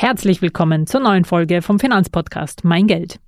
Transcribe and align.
Herzlich 0.00 0.40
willkommen 0.42 0.86
zur 0.86 1.00
neuen 1.00 1.24
Folge 1.24 1.60
vom 1.60 1.80
Finanzpodcast 1.80 2.62
Mein 2.62 2.86
Geld. 2.86 3.18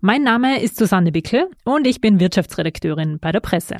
Mein 0.00 0.22
Name 0.22 0.62
ist 0.62 0.78
Susanne 0.78 1.12
Bickel 1.12 1.50
und 1.64 1.86
ich 1.86 2.00
bin 2.00 2.18
Wirtschaftsredakteurin 2.18 3.18
bei 3.18 3.30
der 3.30 3.40
Presse. 3.40 3.76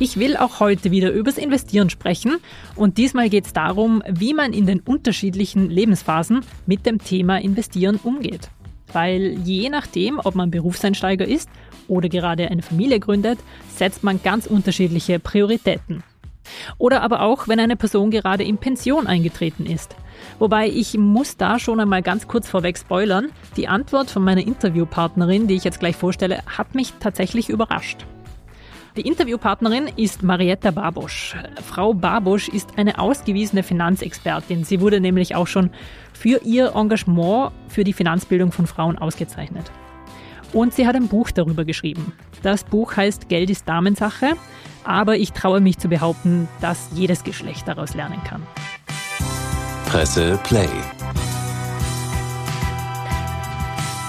Ich 0.00 0.16
will 0.16 0.36
auch 0.36 0.58
heute 0.58 0.90
wieder 0.90 1.12
übers 1.12 1.38
Investieren 1.38 1.88
sprechen 1.88 2.38
und 2.74 2.98
diesmal 2.98 3.28
geht 3.28 3.46
es 3.46 3.52
darum, 3.52 4.02
wie 4.08 4.34
man 4.34 4.52
in 4.52 4.66
den 4.66 4.80
unterschiedlichen 4.80 5.70
Lebensphasen 5.70 6.40
mit 6.66 6.84
dem 6.84 6.98
Thema 6.98 7.40
Investieren 7.40 8.00
umgeht. 8.02 8.50
Weil 8.92 9.38
je 9.44 9.68
nachdem, 9.68 10.18
ob 10.18 10.34
man 10.34 10.50
Berufseinsteiger 10.50 11.28
ist 11.28 11.48
oder 11.86 12.08
gerade 12.08 12.50
eine 12.50 12.62
Familie 12.62 12.98
gründet, 12.98 13.38
setzt 13.72 14.02
man 14.02 14.20
ganz 14.20 14.46
unterschiedliche 14.46 15.20
Prioritäten. 15.20 16.02
Oder 16.78 17.02
aber 17.02 17.22
auch, 17.22 17.46
wenn 17.46 17.60
eine 17.60 17.76
Person 17.76 18.10
gerade 18.10 18.42
in 18.42 18.58
Pension 18.58 19.06
eingetreten 19.06 19.64
ist. 19.64 19.94
Wobei 20.38 20.68
ich 20.68 20.96
muss 20.98 21.36
da 21.36 21.58
schon 21.58 21.80
einmal 21.80 22.02
ganz 22.02 22.28
kurz 22.28 22.48
vorweg 22.48 22.78
spoilern. 22.78 23.30
Die 23.56 23.68
Antwort 23.68 24.10
von 24.10 24.24
meiner 24.24 24.46
Interviewpartnerin, 24.46 25.46
die 25.46 25.54
ich 25.54 25.64
jetzt 25.64 25.80
gleich 25.80 25.96
vorstelle, 25.96 26.42
hat 26.46 26.74
mich 26.74 26.92
tatsächlich 27.00 27.48
überrascht. 27.48 28.06
Die 28.96 29.02
Interviewpartnerin 29.02 29.88
ist 29.96 30.22
Marietta 30.22 30.70
Barbosch. 30.70 31.34
Frau 31.66 31.94
Barbosch 31.94 32.48
ist 32.48 32.76
eine 32.76 32.98
ausgewiesene 32.98 33.62
Finanzexpertin. 33.62 34.64
Sie 34.64 34.82
wurde 34.82 35.00
nämlich 35.00 35.34
auch 35.34 35.46
schon 35.46 35.70
für 36.12 36.42
ihr 36.44 36.74
Engagement 36.74 37.52
für 37.68 37.84
die 37.84 37.94
Finanzbildung 37.94 38.52
von 38.52 38.66
Frauen 38.66 38.98
ausgezeichnet. 38.98 39.70
Und 40.52 40.74
sie 40.74 40.86
hat 40.86 40.94
ein 40.94 41.08
Buch 41.08 41.30
darüber 41.30 41.64
geschrieben. 41.64 42.12
Das 42.42 42.64
Buch 42.64 42.94
heißt 42.94 43.30
Geld 43.30 43.48
ist 43.48 43.66
Damensache, 43.66 44.34
aber 44.84 45.16
ich 45.16 45.32
traue 45.32 45.60
mich 45.60 45.78
zu 45.78 45.88
behaupten, 45.88 46.46
dass 46.60 46.90
jedes 46.94 47.24
Geschlecht 47.24 47.66
daraus 47.68 47.94
lernen 47.94 48.20
kann. 48.24 48.42
Presse 49.92 50.40
Play. 50.42 50.70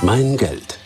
Mein 0.02 0.38
Geld. 0.38 0.80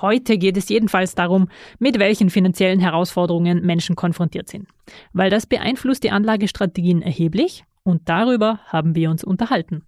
Heute 0.00 0.38
geht 0.38 0.56
es 0.56 0.68
jedenfalls 0.68 1.16
darum, 1.16 1.48
mit 1.80 1.98
welchen 1.98 2.30
finanziellen 2.30 2.78
Herausforderungen 2.78 3.66
Menschen 3.66 3.96
konfrontiert 3.96 4.48
sind. 4.48 4.68
Weil 5.12 5.30
das 5.30 5.46
beeinflusst 5.46 6.04
die 6.04 6.12
Anlagestrategien 6.12 7.02
erheblich 7.02 7.64
und 7.82 8.08
darüber 8.08 8.60
haben 8.66 8.94
wir 8.94 9.10
uns 9.10 9.24
unterhalten. 9.24 9.82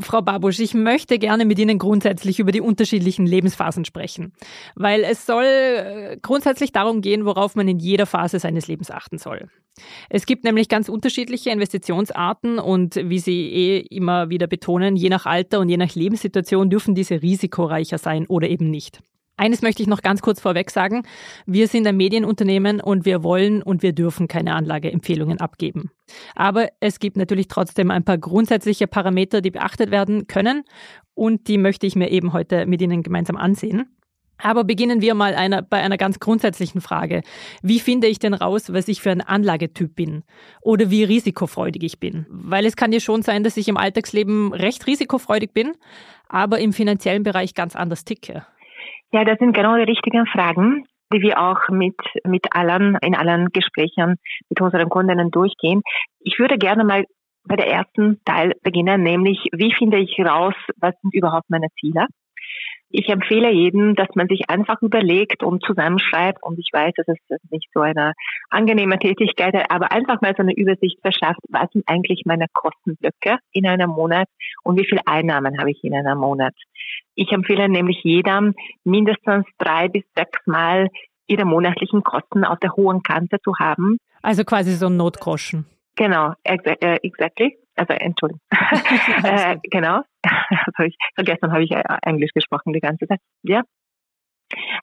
Frau 0.00 0.22
Babusch, 0.22 0.58
ich 0.58 0.74
möchte 0.74 1.18
gerne 1.18 1.44
mit 1.44 1.58
Ihnen 1.58 1.78
grundsätzlich 1.78 2.38
über 2.40 2.52
die 2.52 2.60
unterschiedlichen 2.60 3.26
Lebensphasen 3.26 3.84
sprechen, 3.84 4.32
weil 4.74 5.04
es 5.04 5.26
soll 5.26 5.44
äh, 5.44 6.16
grundsätzlich 6.20 6.72
darum 6.72 7.00
gehen, 7.00 7.24
worauf 7.24 7.54
man 7.54 7.68
in 7.68 7.78
jeder 7.78 8.06
Phase 8.06 8.38
seines 8.38 8.66
Lebens 8.66 8.90
achten 8.90 9.18
soll. 9.18 9.48
Es 10.08 10.26
gibt 10.26 10.44
nämlich 10.44 10.68
ganz 10.68 10.88
unterschiedliche 10.88 11.50
Investitionsarten 11.50 12.58
und 12.58 12.96
wie 12.96 13.18
Sie 13.18 13.48
eh 13.52 13.78
immer 13.78 14.30
wieder 14.30 14.46
betonen, 14.46 14.96
je 14.96 15.08
nach 15.08 15.26
Alter 15.26 15.60
und 15.60 15.68
je 15.68 15.76
nach 15.76 15.94
Lebenssituation 15.94 16.70
dürfen 16.70 16.94
diese 16.94 17.22
risikoreicher 17.22 17.98
sein 17.98 18.26
oder 18.26 18.48
eben 18.48 18.70
nicht. 18.70 19.00
Eines 19.40 19.62
möchte 19.62 19.82
ich 19.82 19.88
noch 19.88 20.02
ganz 20.02 20.20
kurz 20.20 20.38
vorweg 20.38 20.70
sagen. 20.70 21.02
Wir 21.46 21.66
sind 21.66 21.86
ein 21.86 21.96
Medienunternehmen 21.96 22.78
und 22.78 23.06
wir 23.06 23.22
wollen 23.22 23.62
und 23.62 23.82
wir 23.82 23.94
dürfen 23.94 24.28
keine 24.28 24.54
Anlageempfehlungen 24.54 25.40
abgeben. 25.40 25.90
Aber 26.34 26.68
es 26.80 26.98
gibt 26.98 27.16
natürlich 27.16 27.48
trotzdem 27.48 27.90
ein 27.90 28.04
paar 28.04 28.18
grundsätzliche 28.18 28.86
Parameter, 28.86 29.40
die 29.40 29.50
beachtet 29.50 29.90
werden 29.90 30.26
können 30.26 30.64
und 31.14 31.48
die 31.48 31.56
möchte 31.56 31.86
ich 31.86 31.96
mir 31.96 32.10
eben 32.10 32.34
heute 32.34 32.66
mit 32.66 32.82
Ihnen 32.82 33.02
gemeinsam 33.02 33.38
ansehen. 33.38 33.86
Aber 34.36 34.64
beginnen 34.64 35.00
wir 35.00 35.14
mal 35.14 35.34
einer, 35.34 35.62
bei 35.62 35.78
einer 35.78 35.96
ganz 35.96 36.20
grundsätzlichen 36.20 36.82
Frage. 36.82 37.22
Wie 37.62 37.80
finde 37.80 38.08
ich 38.08 38.18
denn 38.18 38.34
raus, 38.34 38.70
was 38.74 38.88
ich 38.88 39.00
für 39.00 39.10
ein 39.10 39.22
Anlagetyp 39.22 39.96
bin? 39.96 40.22
Oder 40.60 40.90
wie 40.90 41.04
risikofreudig 41.04 41.82
ich 41.82 41.98
bin? 41.98 42.26
Weil 42.28 42.66
es 42.66 42.76
kann 42.76 42.92
ja 42.92 43.00
schon 43.00 43.22
sein, 43.22 43.42
dass 43.42 43.56
ich 43.56 43.68
im 43.68 43.78
Alltagsleben 43.78 44.52
recht 44.52 44.86
risikofreudig 44.86 45.54
bin, 45.54 45.72
aber 46.28 46.58
im 46.58 46.74
finanziellen 46.74 47.22
Bereich 47.22 47.54
ganz 47.54 47.74
anders 47.74 48.04
ticke. 48.04 48.44
Ja, 49.12 49.24
das 49.24 49.38
sind 49.38 49.54
genau 49.54 49.76
die 49.76 49.82
richtigen 49.82 50.26
Fragen, 50.26 50.84
die 51.12 51.20
wir 51.20 51.40
auch 51.40 51.68
mit, 51.68 51.96
mit 52.24 52.46
allen, 52.54 52.96
in 53.02 53.16
allen 53.16 53.48
Gesprächen 53.52 54.16
mit 54.48 54.60
unseren 54.60 54.88
Kundinnen 54.88 55.30
durchgehen. 55.30 55.82
Ich 56.20 56.38
würde 56.38 56.58
gerne 56.58 56.84
mal 56.84 57.04
bei 57.44 57.56
der 57.56 57.66
ersten 57.66 58.20
Teil 58.24 58.52
beginnen, 58.62 59.02
nämlich 59.02 59.48
wie 59.52 59.74
finde 59.74 59.98
ich 59.98 60.16
raus, 60.20 60.54
was 60.76 60.94
sind 61.02 61.14
überhaupt 61.14 61.50
meine 61.50 61.68
Ziele? 61.80 62.06
Ich 62.92 63.08
empfehle 63.08 63.52
jedem, 63.52 63.94
dass 63.94 64.08
man 64.14 64.26
sich 64.26 64.50
einfach 64.50 64.82
überlegt 64.82 65.44
und 65.44 65.64
zusammenschreibt. 65.64 66.42
Und 66.42 66.58
ich 66.58 66.70
weiß, 66.72 66.92
es 66.96 67.06
ist 67.06 67.52
nicht 67.52 67.68
so 67.72 67.80
eine 67.80 68.14
angenehme 68.50 68.98
Tätigkeit, 68.98 69.54
aber 69.70 69.92
einfach 69.92 70.20
mal 70.20 70.34
so 70.36 70.42
eine 70.42 70.54
Übersicht 70.54 71.00
verschafft, 71.00 71.40
was 71.48 71.70
sind 71.72 71.84
eigentlich 71.86 72.22
meine 72.26 72.46
Kostenblöcke 72.52 73.38
in 73.52 73.66
einem 73.66 73.90
Monat 73.90 74.28
und 74.64 74.78
wie 74.78 74.86
viele 74.86 75.02
Einnahmen 75.06 75.58
habe 75.58 75.70
ich 75.70 75.82
in 75.84 75.94
einem 75.94 76.18
Monat. 76.18 76.54
Ich 77.14 77.30
empfehle 77.30 77.68
nämlich 77.68 78.00
jedem, 78.02 78.54
mindestens 78.82 79.46
drei 79.58 79.88
bis 79.88 80.02
sechs 80.16 80.40
Mal 80.46 80.88
ihre 81.28 81.44
monatlichen 81.44 82.02
Kosten 82.02 82.44
auf 82.44 82.58
der 82.58 82.72
hohen 82.72 83.02
Kante 83.02 83.38
zu 83.44 83.52
haben. 83.60 83.98
Also 84.20 84.42
quasi 84.44 84.72
so 84.72 84.86
ein 84.86 84.96
Notgroschen. 84.96 85.64
Genau, 85.96 86.32
äh, 86.42 86.96
exactly. 87.02 87.56
Also 87.80 87.94
Entschuldigung. 87.94 88.42
äh, 89.24 89.56
genau. 89.62 90.02
Also 90.50 90.82
ich, 90.82 90.96
gestern 91.16 91.52
habe 91.52 91.64
ich 91.64 91.70
äh, 91.70 91.82
Englisch 92.02 92.32
gesprochen 92.34 92.74
die 92.74 92.80
ganze 92.80 93.06
Zeit. 93.06 93.20
Ja. 93.42 93.62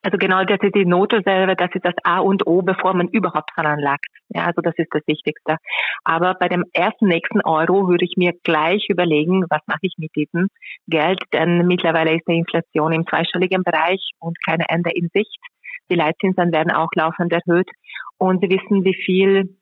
Also 0.02 0.18
genau, 0.18 0.44
das 0.46 0.60
ist 0.62 0.74
die 0.74 0.86
Notreserve, 0.86 1.56
das 1.56 1.70
ist 1.74 1.86
das 1.86 1.94
A 2.04 2.20
und 2.20 2.48
O, 2.48 2.62
bevor 2.62 2.94
man 2.94 3.10
überhaupt 3.10 3.52
veranlagt. 3.54 4.06
Ja, 4.30 4.46
also 4.46 4.62
das 4.62 4.74
ist 4.78 4.88
das 4.92 5.04
Wichtigste. 5.06 5.58
Aber 6.06 6.36
bei 6.36 6.48
dem 6.48 6.64
ersten 6.74 7.08
nächsten 7.08 7.42
Euro 7.42 7.88
würde 7.88 8.06
ich 8.06 8.14
mir 8.16 8.32
gleich 8.44 8.86
überlegen, 8.88 9.44
was 9.50 9.62
mache 9.68 9.82
ich 9.84 9.94
mit 9.98 10.16
diesem 10.16 10.48
Geld, 10.88 11.22
denn 11.34 11.68
mittlerweile 11.68 12.16
ist 12.16 12.28
die 12.28 12.38
Inflation 12.38 12.94
im 12.94 13.06
zweistelligen 13.06 13.64
Bereich 13.64 14.02
und 14.20 14.38
keine 14.44 14.66
Ende 14.70 14.92
in 14.92 15.10
Sicht. 15.14 15.40
Die 15.92 15.96
Leitzinsen 15.96 16.52
werden 16.54 16.72
auch 16.72 16.90
laufend 16.96 17.34
erhöht 17.34 17.70
und 18.18 18.42
Sie 18.42 18.50
wissen, 18.50 18.86
wie 18.86 18.96
viel 18.96 19.58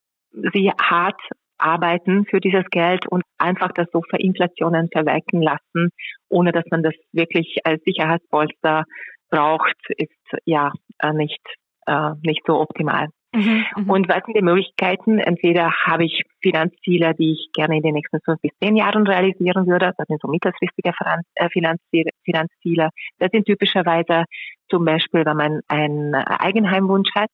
Sie 0.54 0.72
hart 0.80 1.20
arbeiten 1.66 2.26
für 2.26 2.40
dieses 2.40 2.64
Geld 2.70 3.08
und 3.08 3.24
einfach 3.38 3.72
das 3.72 3.88
so 3.92 4.02
für 4.10 4.18
Inflationen 4.18 4.90
verwelken 4.92 5.42
lassen, 5.42 5.90
ohne 6.30 6.52
dass 6.52 6.66
man 6.70 6.84
das 6.84 6.94
wirklich 7.12 7.58
als 7.64 7.82
Sicherheitspolster 7.84 8.86
braucht, 9.30 9.76
ist 9.98 10.12
ja 10.46 10.72
äh, 11.00 11.12
nicht, 11.12 11.42
äh, 11.88 12.12
nicht 12.22 12.44
so 12.46 12.60
optimal. 12.60 13.08
Mhm, 13.34 13.66
mhm, 13.76 13.90
und 13.90 14.08
was 14.08 14.24
sind 14.26 14.38
die 14.38 14.44
Möglichkeiten? 14.44 15.20
Entweder 15.20 15.72
habe 15.86 16.06
ich 16.06 16.22
Finanzziele, 16.42 17.14
die 17.16 17.34
ich 17.34 17.50
gerne 17.54 17.78
in 17.78 17.84
den 17.84 17.96
nächsten 17.96 18.20
fünf 18.24 18.40
bis 18.42 18.52
zehn 18.62 18.78
Jahren 18.78 19.06
realisieren 19.06 19.68
würde. 19.68 19.92
Das 19.98 20.08
sind 20.08 20.22
so 20.22 20.30
mittelfristige 20.30 20.94
äh, 21.36 21.50
Finanzziele. 21.50 22.90
Das 23.18 23.30
sind 23.32 23.46
typischerweise 23.46 24.24
zum 24.70 24.86
Beispiel, 24.86 25.26
wenn 25.26 25.38
man 25.38 25.62
einen 25.68 26.16
Eigenheimwunsch 26.16 27.10
hat, 27.16 27.32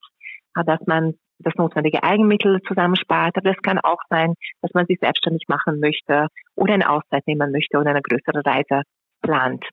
dass 0.66 0.80
man 0.86 1.14
das 1.42 1.54
notwendige 1.56 2.02
Eigenmittel 2.02 2.60
zusammenspart. 2.66 3.36
Aber 3.36 3.50
es 3.50 3.62
kann 3.62 3.78
auch 3.78 4.00
sein, 4.10 4.34
dass 4.60 4.72
man 4.74 4.86
sich 4.86 4.98
selbstständig 5.00 5.44
machen 5.48 5.80
möchte 5.80 6.28
oder 6.54 6.74
eine 6.74 6.90
Auszeit 6.90 7.26
nehmen 7.26 7.52
möchte 7.52 7.78
oder 7.78 7.90
eine 7.90 8.02
größere 8.02 8.44
Reise 8.44 8.82
plant. 9.22 9.64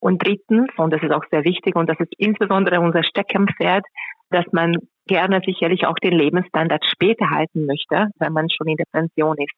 Und 0.00 0.24
drittens, 0.24 0.68
und 0.76 0.92
das 0.92 1.02
ist 1.02 1.12
auch 1.12 1.24
sehr 1.30 1.44
wichtig, 1.44 1.76
und 1.76 1.88
das 1.88 1.98
ist 1.98 2.12
insbesondere 2.18 2.80
unser 2.80 3.02
Steckenpferd, 3.02 3.84
dass 4.30 4.44
man 4.52 4.76
gerne 5.06 5.40
sicherlich 5.44 5.86
auch 5.86 5.96
den 5.96 6.12
Lebensstandard 6.12 6.84
später 6.84 7.30
halten 7.30 7.66
möchte, 7.66 8.08
wenn 8.18 8.32
man 8.32 8.48
schon 8.50 8.68
in 8.68 8.76
der 8.76 8.86
Pension 8.90 9.36
ist. 9.38 9.54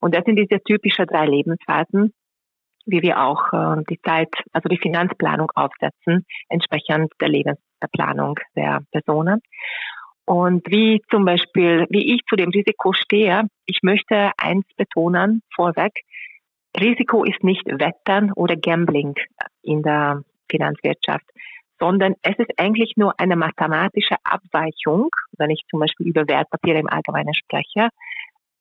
Und 0.00 0.14
das 0.14 0.24
sind 0.24 0.36
diese 0.36 0.62
typischen 0.62 1.06
drei 1.06 1.26
Lebensphasen, 1.26 2.12
wie 2.86 3.02
wir 3.02 3.20
auch 3.22 3.52
äh, 3.52 3.82
die 3.88 4.00
Zeit, 4.00 4.30
also 4.52 4.68
die 4.68 4.78
Finanzplanung 4.78 5.50
aufsetzen, 5.54 6.26
entsprechend 6.48 7.12
der 7.20 7.28
Lebensplanung 7.28 8.38
der 8.56 8.80
Personen. 8.90 9.40
Und 10.24 10.66
wie 10.70 11.02
zum 11.10 11.24
Beispiel, 11.24 11.86
wie 11.90 12.14
ich 12.14 12.20
zu 12.28 12.36
dem 12.36 12.50
Risiko 12.50 12.92
stehe, 12.92 13.42
ich 13.66 13.80
möchte 13.82 14.30
eins 14.36 14.64
betonen 14.76 15.42
vorweg, 15.54 15.92
Risiko 16.78 17.24
ist 17.24 17.42
nicht 17.42 17.66
Wettern 17.66 18.32
oder 18.32 18.56
Gambling 18.56 19.14
in 19.62 19.82
der 19.82 20.22
Finanzwirtschaft, 20.50 21.26
sondern 21.78 22.14
es 22.22 22.38
ist 22.38 22.50
eigentlich 22.56 22.94
nur 22.96 23.18
eine 23.18 23.36
mathematische 23.36 24.16
Abweichung, 24.24 25.08
wenn 25.36 25.50
ich 25.50 25.62
zum 25.68 25.80
Beispiel 25.80 26.06
über 26.06 26.26
Wertpapiere 26.28 26.78
im 26.78 26.88
Allgemeinen 26.88 27.34
spreche, 27.34 27.88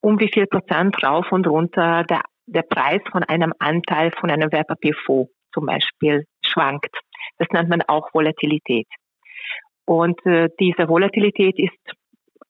um 0.02 0.20
wie 0.20 0.32
viel 0.34 0.48
Prozent 0.48 1.02
rauf 1.04 1.32
und 1.32 1.48
runter 1.48 2.04
der, 2.04 2.24
der 2.48 2.64
Preis 2.64 3.02
von 3.12 3.24
einem 3.24 3.54
Anteil 3.60 4.12
von 4.20 4.32
einem 4.32 4.52
Wertpapierfonds 4.52 5.32
zum 5.54 5.68
Beispiel 5.68 6.26
schwankt. 6.44 6.98
Das 7.38 7.48
nennt 7.52 7.70
man 7.70 7.82
auch 7.84 8.14
Volatilität. 8.14 8.88
Und 9.92 10.26
äh, 10.26 10.48
diese 10.58 10.88
Volatilität 10.88 11.60
ist 11.60 11.98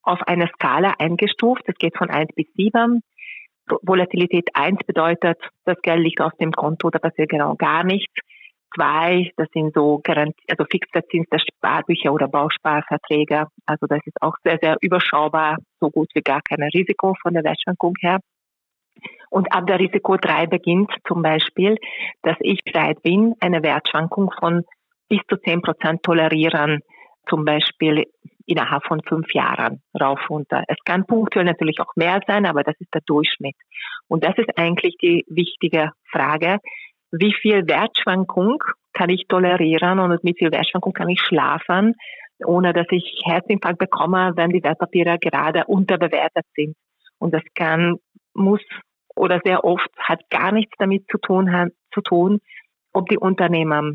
auf 0.02 0.22
einer 0.28 0.46
Skala 0.54 0.94
eingestuft. 1.00 1.62
Es 1.66 1.74
geht 1.74 1.96
von 1.96 2.08
1 2.08 2.28
bis 2.36 2.46
7. 2.54 3.02
Volatilität 3.82 4.50
1 4.54 4.78
bedeutet, 4.86 5.38
das 5.64 5.76
Geld 5.82 6.04
liegt 6.04 6.20
auf 6.20 6.30
dem 6.40 6.52
Konto, 6.52 6.88
da 6.90 7.00
passiert 7.00 7.30
genau 7.30 7.56
gar 7.56 7.82
nichts. 7.82 8.14
zwei, 8.76 9.32
das 9.36 9.48
sind 9.52 9.74
so 9.74 10.00
Garantie, 10.04 10.44
also 10.48 10.64
fixverzinste 10.70 11.38
Sparbücher 11.40 12.12
oder 12.12 12.28
Bausparverträge. 12.28 13.48
Also 13.66 13.86
das 13.88 14.00
ist 14.04 14.22
auch 14.22 14.36
sehr, 14.44 14.58
sehr 14.62 14.76
überschaubar, 14.80 15.56
so 15.80 15.90
gut 15.90 16.10
wie 16.14 16.22
gar 16.22 16.42
kein 16.42 16.62
Risiko 16.62 17.16
von 17.22 17.34
der 17.34 17.42
Wertschwankung 17.42 17.94
her. 18.00 18.20
Und 19.30 19.52
ab 19.52 19.66
der 19.66 19.80
Risiko 19.80 20.16
3 20.16 20.46
beginnt 20.46 20.92
zum 21.08 21.22
Beispiel, 21.22 21.76
dass 22.22 22.36
ich 22.38 22.60
bereit 22.62 23.02
bin, 23.02 23.34
eine 23.40 23.64
Wertschwankung 23.64 24.30
von 24.38 24.64
bis 25.08 25.20
zu 25.28 25.36
10 25.38 25.60
Prozent 25.60 26.04
tolerieren, 26.04 26.82
zum 27.28 27.44
Beispiel 27.44 28.04
innerhalb 28.46 28.84
von 28.84 29.00
fünf 29.02 29.32
Jahren 29.34 29.82
rauf 29.98 30.18
runter. 30.28 30.64
Es 30.68 30.76
kann 30.84 31.06
punktuell 31.06 31.44
natürlich 31.44 31.80
auch 31.80 31.94
mehr 31.96 32.20
sein, 32.26 32.46
aber 32.46 32.62
das 32.62 32.74
ist 32.80 32.92
der 32.92 33.02
Durchschnitt. 33.06 33.56
Und 34.08 34.24
das 34.24 34.36
ist 34.36 34.50
eigentlich 34.56 34.96
die 35.00 35.24
wichtige 35.28 35.92
Frage. 36.10 36.58
Wie 37.12 37.34
viel 37.34 37.66
Wertschwankung 37.66 38.62
kann 38.92 39.10
ich 39.10 39.26
tolerieren 39.28 39.98
und 39.98 40.24
mit 40.24 40.38
viel 40.38 40.50
Wertschwankung 40.50 40.92
kann 40.92 41.08
ich 41.08 41.20
schlafen, 41.20 41.94
ohne 42.44 42.72
dass 42.72 42.86
ich 42.90 43.20
Herzinfarkt 43.24 43.78
bekomme, 43.78 44.32
wenn 44.34 44.50
die 44.50 44.62
Wertpapiere 44.62 45.18
gerade 45.18 45.64
unterbewertet 45.66 46.44
sind. 46.54 46.74
Und 47.18 47.32
das 47.32 47.42
kann, 47.54 47.96
muss 48.34 48.60
oder 49.14 49.40
sehr 49.44 49.64
oft 49.64 49.88
hat 49.98 50.28
gar 50.30 50.52
nichts 50.52 50.74
damit 50.78 51.04
zu 51.10 51.18
tun, 51.18 51.70
zu 51.92 52.00
tun, 52.00 52.40
ob 52.92 53.08
die 53.08 53.18
Unternehmer 53.18 53.92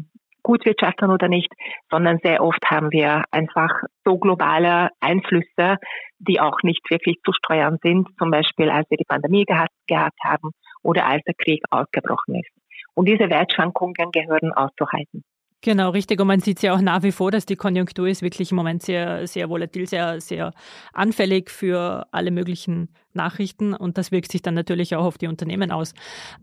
gut 0.47 0.65
wirtschaften 0.65 1.11
oder 1.11 1.27
nicht, 1.27 1.51
sondern 1.91 2.19
sehr 2.23 2.41
oft 2.41 2.63
haben 2.71 2.89
wir 2.91 3.23
einfach 3.31 3.69
so 4.05 4.17
globale 4.17 4.89
Einflüsse, 5.01 5.75
die 6.19 6.39
auch 6.39 6.63
nicht 6.63 6.89
wirklich 6.89 7.17
zu 7.25 7.33
steuern 7.33 7.77
sind, 7.83 8.07
zum 8.17 8.31
Beispiel 8.31 8.69
als 8.69 8.89
wir 8.89 8.97
die 8.97 9.03
Pandemie 9.03 9.44
gehabt, 9.44 9.73
gehabt 9.88 10.19
haben 10.23 10.51
oder 10.83 11.05
als 11.05 11.21
der 11.27 11.33
Krieg 11.33 11.61
ausgebrochen 11.69 12.35
ist. 12.35 12.49
Und 12.95 13.09
diese 13.09 13.29
Wertschwankungen 13.29 14.11
gehören 14.11 14.53
auszuhalten. 14.53 15.23
Genau, 15.62 15.89
richtig. 15.89 16.21
Und 16.21 16.27
man 16.27 16.39
sieht 16.39 16.62
ja 16.62 16.75
auch 16.75 16.81
nach 16.81 17.01
wie 17.01 17.12
vor, 17.12 17.31
dass 17.31 17.45
die 17.45 17.56
Konjunktur 17.56 18.07
ist 18.07 18.21
wirklich 18.21 18.51
im 18.51 18.57
Moment 18.57 18.83
sehr, 18.83 19.25
sehr 19.25 19.50
volatil, 19.50 19.88
sehr, 19.88 20.21
sehr 20.21 20.54
anfällig 20.94 21.50
für 21.50 22.06
alle 22.12 22.30
möglichen 22.30 22.89
Nachrichten. 23.13 23.74
Und 23.74 23.98
das 23.98 24.12
wirkt 24.12 24.31
sich 24.31 24.44
dann 24.44 24.54
natürlich 24.54 24.95
auch 24.95 25.04
auf 25.04 25.18
die 25.18 25.27
Unternehmen 25.27 25.71
aus. 25.71 25.94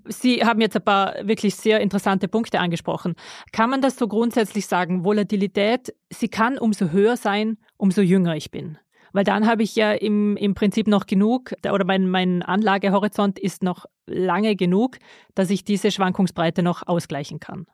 Sie 0.06 0.44
haben 0.44 0.61
jetzt 0.61 0.75
ein 0.76 0.84
paar 0.84 1.14
wirklich 1.22 1.55
sehr 1.55 1.81
interessante 1.81 2.26
Punkte 2.26 2.58
angesprochen. 2.58 3.14
Kann 3.52 3.70
man 3.70 3.81
das 3.81 3.96
so 3.96 4.08
grundsätzlich 4.08 4.66
sagen? 4.66 5.05
Volatilität, 5.05 5.94
sie 6.11 6.28
kann 6.28 6.58
umso 6.58 6.90
höher 6.90 7.16
sein, 7.16 7.56
umso 7.76 8.02
jünger 8.02 8.34
ich 8.34 8.50
bin. 8.50 8.78
Weil 9.12 9.25
dann 9.25 9.46
habe 9.46 9.62
ich 9.62 9.76
ja 9.76 9.93
im, 9.93 10.37
im 10.37 10.55
Prinzip 10.55 10.88
noch 10.88 11.06
genug, 11.06 11.52
oder 11.72 11.84
mein, 11.84 12.08
mein 12.08 12.43
Anlagehorizont 12.43 13.38
ist 13.38 13.62
noch 13.62 13.87
lange 14.06 14.56
genug, 14.56 14.99
dass 15.37 15.50
ich 15.50 15.62
diese 15.62 15.93
Schwankungsbreite 15.93 16.64
noch 16.64 16.84
ausgleichen 16.84 17.38
kann. 17.38 17.66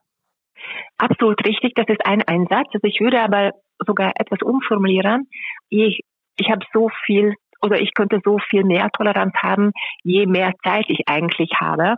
Absolut 1.00 1.42
richtig, 1.46 1.74
das 1.74 1.86
ist 1.88 2.04
ein 2.04 2.22
Einsatz. 2.26 2.68
Also 2.74 2.86
ich 2.86 3.00
würde 3.00 3.22
aber 3.22 3.52
sogar 3.86 4.12
etwas 4.16 4.42
umformulieren. 4.42 5.28
Ich, 5.70 6.00
ich 6.36 6.50
habe 6.50 6.64
so 6.74 6.90
viel 7.06 7.34
oder 7.62 7.80
ich 7.80 7.94
könnte 7.94 8.20
so 8.22 8.38
viel 8.38 8.64
mehr 8.64 8.90
Toleranz 8.90 9.34
haben, 9.42 9.72
je 10.02 10.26
mehr 10.26 10.52
Zeit 10.62 10.84
ich 10.88 11.08
eigentlich 11.08 11.50
habe, 11.58 11.96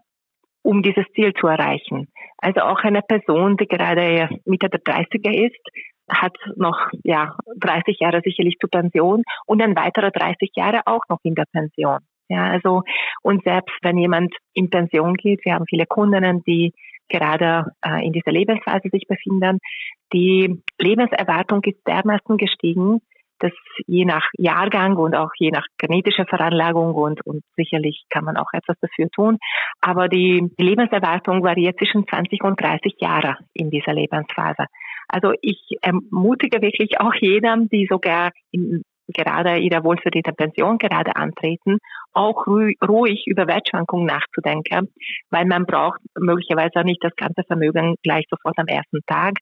um 0.63 0.83
dieses 0.83 1.05
Ziel 1.15 1.33
zu 1.35 1.49
erreichen. 1.49 2.09
Also 2.39 2.61
auch 2.61 2.81
eine 2.81 3.03
Person, 3.03 3.57
die 3.57 3.67
gerade 3.67 4.29
Mitte 4.45 4.69
der 4.69 4.81
30er 4.81 5.47
ist, 5.47 5.69
hat 6.09 6.37
noch 6.57 6.91
ja 7.03 7.37
30 7.59 7.99
Jahre 7.99 8.21
sicherlich 8.25 8.57
zur 8.61 8.71
Pension 8.71 9.23
und 9.47 9.59
dann 9.61 9.75
weitere 9.77 10.13
30 10.13 10.51
Jahre 10.55 10.83
auch 10.87 11.03
noch 11.09 11.19
in 11.25 11.35
der 11.35 11.47
Pension. 11.53 11.99
Ja, 12.29 12.51
also 12.51 12.83
und 13.23 13.43
selbst 13.43 13.75
wenn 13.83 13.99
jemand 13.99 14.35
in 14.55 14.71
Pension 14.71 15.15
geht, 15.15 15.45
wir 15.45 15.55
haben 15.55 15.67
viele 15.69 15.87
Kundinnen, 15.87 16.43
die 16.45 16.73
gerade 17.09 17.73
äh, 17.85 18.05
in 18.05 18.13
dieser 18.13 18.33
Lebensphase 18.33 18.89
sich 18.91 19.07
befinden. 19.07 19.59
Die 20.13 20.63
Lebenserwartung 20.79 21.63
ist 21.65 21.81
dermaßen 21.87 22.37
gestiegen, 22.37 23.01
dass 23.43 23.53
je 23.87 24.05
nach 24.05 24.25
Jahrgang 24.39 24.97
und 24.97 25.17
auch 25.17 25.31
je 25.37 25.51
nach 25.51 25.67
genetischer 25.77 26.27
Veranlagung 26.27 26.95
und, 26.95 27.27
und 27.27 27.43
sicherlich 27.57 28.05
kann 28.09 28.25
man 28.25 28.37
auch 28.37 28.53
etwas 28.53 28.77
dafür 28.81 29.09
tun, 29.11 29.39
aber 29.81 30.09
die 30.09 30.49
Lebenserwartung 30.59 31.43
variiert 31.43 31.77
zwischen 31.79 32.07
20 32.07 32.43
und 32.45 32.61
30 32.61 32.95
Jahre 33.01 33.37
in 33.53 33.71
dieser 33.71 33.95
Lebensphase. 33.95 34.67
Also 35.09 35.33
ich 35.43 35.77
ermutige 35.83 36.63
wirklich 36.63 37.01
auch 37.01 37.15
jedem, 37.15 37.69
die 37.69 37.87
sogar 37.91 38.31
in 38.53 38.83
gerade 39.13 39.59
ihrer 39.59 39.85
wohlverdienten 39.85 40.35
Pension 40.35 40.79
gerade 40.79 41.17
antreten, 41.17 41.79
auch 42.13 42.47
ruhig 42.47 43.27
über 43.27 43.47
Wertschwankungen 43.47 44.07
nachzudenken, 44.07 44.89
weil 45.31 45.47
man 45.47 45.67
braucht 45.67 46.01
möglicherweise 46.19 46.81
auch 46.81 46.85
nicht 46.85 47.03
das 47.03 47.15
ganze 47.17 47.43
Vermögen 47.47 47.97
gleich 48.03 48.27
sofort 48.31 48.59
am 48.59 48.67
ersten 48.67 49.01
Tag, 49.07 49.35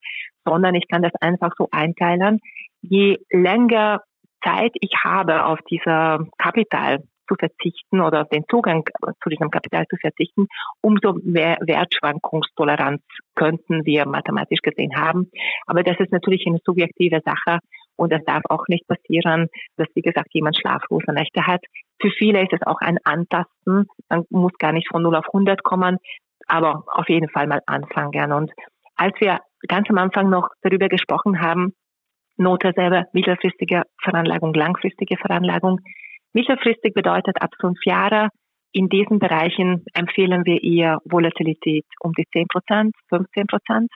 sondern 0.44 0.74
ich 0.74 0.88
kann 0.88 1.02
das 1.02 1.12
einfach 1.20 1.52
so 1.56 1.68
einteilen. 1.70 2.38
Je 2.82 3.18
länger 3.30 4.00
Zeit 4.42 4.72
ich 4.80 4.92
habe, 5.04 5.44
auf 5.44 5.58
dieser 5.70 6.26
Kapital 6.38 7.00
zu 7.28 7.36
verzichten 7.38 8.00
oder 8.00 8.24
den 8.24 8.44
Zugang 8.50 8.84
zu 9.22 9.30
diesem 9.30 9.50
Kapital 9.50 9.86
zu 9.88 9.96
verzichten, 9.96 10.48
umso 10.80 11.14
mehr 11.22 11.58
Wertschwankungstoleranz 11.60 13.02
könnten 13.36 13.86
wir 13.86 14.06
mathematisch 14.06 14.60
gesehen 14.62 14.96
haben. 14.96 15.30
Aber 15.66 15.82
das 15.82 15.98
ist 16.00 16.10
natürlich 16.10 16.44
eine 16.46 16.58
subjektive 16.64 17.20
Sache 17.24 17.60
und 17.96 18.12
es 18.12 18.24
darf 18.24 18.42
auch 18.48 18.64
nicht 18.68 18.86
passieren, 18.86 19.48
dass, 19.76 19.88
wie 19.94 20.02
gesagt, 20.02 20.28
jemand 20.32 20.56
schlaflose 20.56 21.12
Nächte 21.12 21.46
hat. 21.46 21.60
Für 22.00 22.10
viele 22.10 22.42
ist 22.42 22.52
es 22.52 22.66
auch 22.66 22.80
ein 22.80 22.98
Antasten. 23.04 23.86
Man 24.08 24.24
muss 24.30 24.52
gar 24.58 24.72
nicht 24.72 24.88
von 24.88 25.02
0 25.02 25.16
auf 25.16 25.26
100 25.26 25.62
kommen, 25.62 25.98
aber 26.46 26.84
auf 26.86 27.08
jeden 27.08 27.28
Fall 27.28 27.46
mal 27.46 27.60
anfangen. 27.66 28.32
Und 28.32 28.50
als 28.96 29.14
wir 29.20 29.40
ganz 29.68 29.88
am 29.90 29.98
Anfang 29.98 30.30
noch 30.30 30.48
darüber 30.62 30.88
gesprochen 30.88 31.40
haben, 31.40 31.74
Notreserve, 32.36 33.04
mittelfristige 33.12 33.82
Veranlagung, 34.02 34.54
langfristige 34.54 35.18
Veranlagung, 35.18 35.80
Mittelfristig 36.32 36.94
bedeutet 36.94 37.42
ab 37.42 37.50
fünf 37.60 37.78
Jahre. 37.84 38.28
In 38.72 38.88
diesen 38.88 39.18
Bereichen 39.18 39.84
empfehlen 39.94 40.44
wir 40.44 40.62
eher 40.62 40.98
Volatilität 41.04 41.84
um 42.00 42.12
die 42.12 42.26
10 42.32 42.46
Prozent, 42.46 42.94
15 43.08 43.46
Prozent. 43.48 43.90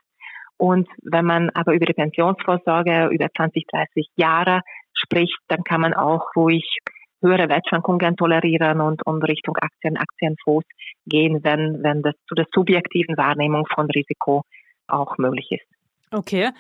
Und 0.56 0.88
wenn 1.02 1.24
man 1.24 1.50
aber 1.50 1.74
über 1.74 1.86
die 1.86 1.94
Pensionsvorsorge 1.94 3.08
über 3.12 3.28
20, 3.36 3.64
30 3.66 4.06
Jahre 4.16 4.60
spricht, 4.92 5.38
dann 5.48 5.64
kann 5.64 5.80
man 5.80 5.94
auch 5.94 6.34
ruhig 6.36 6.78
höhere 7.22 7.48
Wertschwankungen 7.48 8.16
tolerieren 8.16 8.80
und, 8.80 9.04
und 9.06 9.22
Richtung 9.24 9.56
Aktien, 9.56 9.96
Aktienfonds 9.96 10.66
gehen, 11.06 11.40
wenn, 11.42 11.82
wenn 11.82 12.02
das 12.02 12.14
zu 12.28 12.34
der 12.34 12.46
subjektiven 12.52 13.16
Wahrnehmung 13.16 13.66
von 13.74 13.90
Risiko 13.90 14.42
auch 14.86 15.16
möglich 15.18 15.48
ist. 15.50 15.73
Okay. 16.14 16.50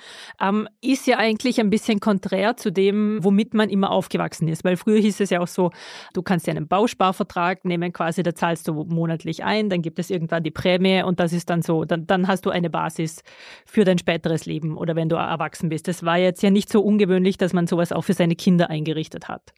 Ähm, 0.40 0.68
ist 0.80 1.06
ja 1.06 1.18
eigentlich 1.18 1.60
ein 1.60 1.70
bisschen 1.70 2.00
konträr 2.00 2.56
zu 2.56 2.72
dem, 2.72 3.22
womit 3.22 3.54
man 3.54 3.70
immer 3.70 3.92
aufgewachsen 3.92 4.48
ist. 4.48 4.64
Weil 4.64 4.76
früher 4.76 4.98
hieß 4.98 5.20
es 5.20 5.30
ja 5.30 5.40
auch 5.40 5.46
so, 5.46 5.70
du 6.12 6.22
kannst 6.22 6.48
ja 6.48 6.52
einen 6.52 6.66
Bausparvertrag 6.66 7.64
nehmen, 7.64 7.92
quasi, 7.92 8.24
da 8.24 8.34
zahlst 8.34 8.66
du 8.66 8.84
monatlich 8.84 9.44
ein, 9.44 9.68
dann 9.70 9.80
gibt 9.80 10.00
es 10.00 10.10
irgendwann 10.10 10.42
die 10.42 10.50
Prämie 10.50 11.04
und 11.04 11.20
das 11.20 11.32
ist 11.32 11.50
dann 11.50 11.62
so, 11.62 11.84
dann, 11.84 12.06
dann 12.08 12.26
hast 12.26 12.46
du 12.46 12.50
eine 12.50 12.68
Basis 12.68 13.22
für 13.64 13.84
dein 13.84 13.98
späteres 13.98 14.44
Leben 14.44 14.76
oder 14.76 14.96
wenn 14.96 15.08
du 15.08 15.14
erwachsen 15.14 15.68
bist. 15.68 15.86
Das 15.86 16.04
war 16.04 16.18
jetzt 16.18 16.42
ja 16.42 16.50
nicht 16.50 16.68
so 16.68 16.80
ungewöhnlich, 16.80 17.38
dass 17.38 17.52
man 17.52 17.68
sowas 17.68 17.92
auch 17.92 18.02
für 18.02 18.14
seine 18.14 18.34
Kinder 18.34 18.70
eingerichtet 18.70 19.28
hat. 19.28 19.54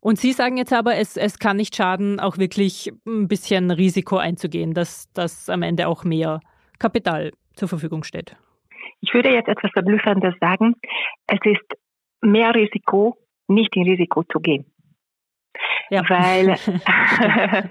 Und 0.00 0.18
Sie 0.18 0.32
sagen 0.32 0.56
jetzt 0.56 0.72
aber, 0.72 0.96
es, 0.96 1.18
es 1.18 1.38
kann 1.38 1.58
nicht 1.58 1.76
schaden, 1.76 2.20
auch 2.20 2.38
wirklich 2.38 2.90
ein 3.06 3.28
bisschen 3.28 3.70
Risiko 3.70 4.16
einzugehen, 4.16 4.72
dass, 4.72 5.12
dass 5.12 5.50
am 5.50 5.60
Ende 5.60 5.88
auch 5.88 6.04
mehr 6.04 6.40
Kapital 6.78 7.32
zur 7.54 7.68
Verfügung 7.68 8.02
steht. 8.02 8.34
Ich 9.00 9.14
würde 9.14 9.30
jetzt 9.30 9.48
etwas 9.48 9.70
Verblüffendes 9.72 10.34
sagen. 10.40 10.74
Es 11.26 11.38
ist 11.44 11.64
mehr 12.20 12.54
Risiko, 12.54 13.16
nicht 13.48 13.74
in 13.76 13.84
Risiko 13.84 14.22
zu 14.24 14.40
gehen. 14.40 14.66
Ja. 15.90 16.02
Weil, 16.08 16.48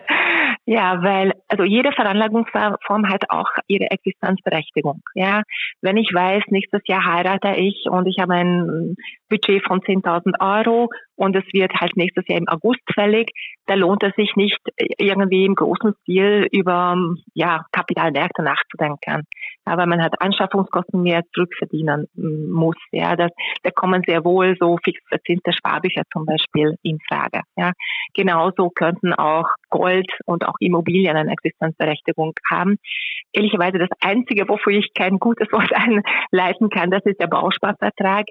ja, 0.65 1.01
weil, 1.01 1.33
also 1.47 1.63
jede 1.63 1.91
Veranlagungsform 1.91 3.09
hat 3.09 3.29
auch 3.29 3.49
ihre 3.67 3.89
Existenzberechtigung. 3.91 5.01
Ja, 5.13 5.43
wenn 5.81 5.97
ich 5.97 6.09
weiß, 6.13 6.43
nächstes 6.47 6.81
Jahr 6.85 7.05
heirate 7.05 7.55
ich 7.55 7.85
und 7.89 8.07
ich 8.07 8.17
habe 8.19 8.33
ein 8.33 8.95
Budget 9.29 9.63
von 9.65 9.81
10.000 9.81 10.39
Euro 10.39 10.89
und 11.15 11.35
es 11.35 11.43
wird 11.51 11.73
halt 11.73 11.97
nächstes 11.97 12.25
Jahr 12.27 12.39
im 12.39 12.47
August 12.47 12.81
fällig, 12.93 13.29
da 13.65 13.75
lohnt 13.75 14.03
es 14.03 14.15
sich 14.15 14.35
nicht 14.35 14.57
irgendwie 14.97 15.45
im 15.45 15.53
großen 15.53 15.93
Stil 16.01 16.47
über 16.51 16.95
ja, 17.33 17.65
Kapitalmärkte 17.71 18.41
nachzudenken. 18.41 19.23
Aber 19.65 19.85
man 19.85 20.01
hat 20.01 20.19
Anschaffungskosten 20.21 21.01
mehr 21.01 21.21
zurückverdienen 21.33 22.07
muss. 22.15 22.77
Ja, 22.91 23.15
das, 23.15 23.31
da 23.63 23.69
kommen 23.69 24.01
sehr 24.07 24.23
wohl 24.23 24.55
so 24.59 24.77
fix 24.83 24.99
verzinste 25.09 25.53
Sparbücher 25.53 26.03
zum 26.11 26.25
Beispiel 26.25 26.75
in 26.81 26.97
Frage. 27.07 27.41
Ja, 27.55 27.73
genauso 28.15 28.69
könnten 28.69 29.13
auch 29.13 29.49
Gold 29.69 30.09
und 30.25 30.47
auch 30.47 30.55
Immobilien 30.59 31.17
eine 31.17 31.31
Existenzberechtigung 31.31 32.33
haben. 32.49 32.77
Ehrlicherweise 33.33 33.77
das 33.77 33.89
einzige, 34.01 34.47
wofür 34.47 34.73
ich 34.73 34.93
kein 34.93 35.19
gutes 35.19 35.51
Wort 35.51 35.71
einleiten 35.75 36.69
kann, 36.69 36.89
das 36.89 37.05
ist 37.05 37.19
der 37.19 37.27
Bausparvertrag 37.27 38.25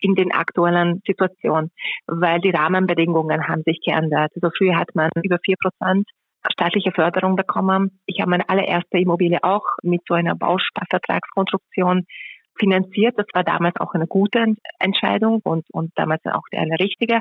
in 0.00 0.14
den 0.14 0.32
aktuellen 0.32 1.00
Situationen, 1.06 1.70
weil 2.06 2.40
die 2.40 2.50
Rahmenbedingungen 2.50 3.48
haben 3.48 3.62
sich 3.64 3.80
geändert. 3.84 4.32
Also 4.34 4.50
früher 4.56 4.76
hat 4.76 4.94
man 4.94 5.10
über 5.22 5.38
vier 5.44 5.56
Prozent 5.60 6.08
staatliche 6.52 6.92
Förderung 6.92 7.36
bekommen. 7.36 8.00
Ich 8.06 8.20
habe 8.20 8.30
meine 8.30 8.48
allererste 8.48 8.98
Immobilie 8.98 9.38
auch 9.42 9.64
mit 9.82 10.02
so 10.06 10.14
einer 10.14 10.34
Bausparvertragskonstruktion 10.34 12.04
finanziert. 12.58 13.14
Das 13.18 13.26
war 13.32 13.44
damals 13.44 13.76
auch 13.80 13.94
eine 13.94 14.06
gute 14.06 14.54
Entscheidung 14.78 15.40
und, 15.42 15.64
und 15.72 15.90
damals 15.96 16.24
auch 16.26 16.44
eine 16.52 16.78
richtige. 16.78 17.20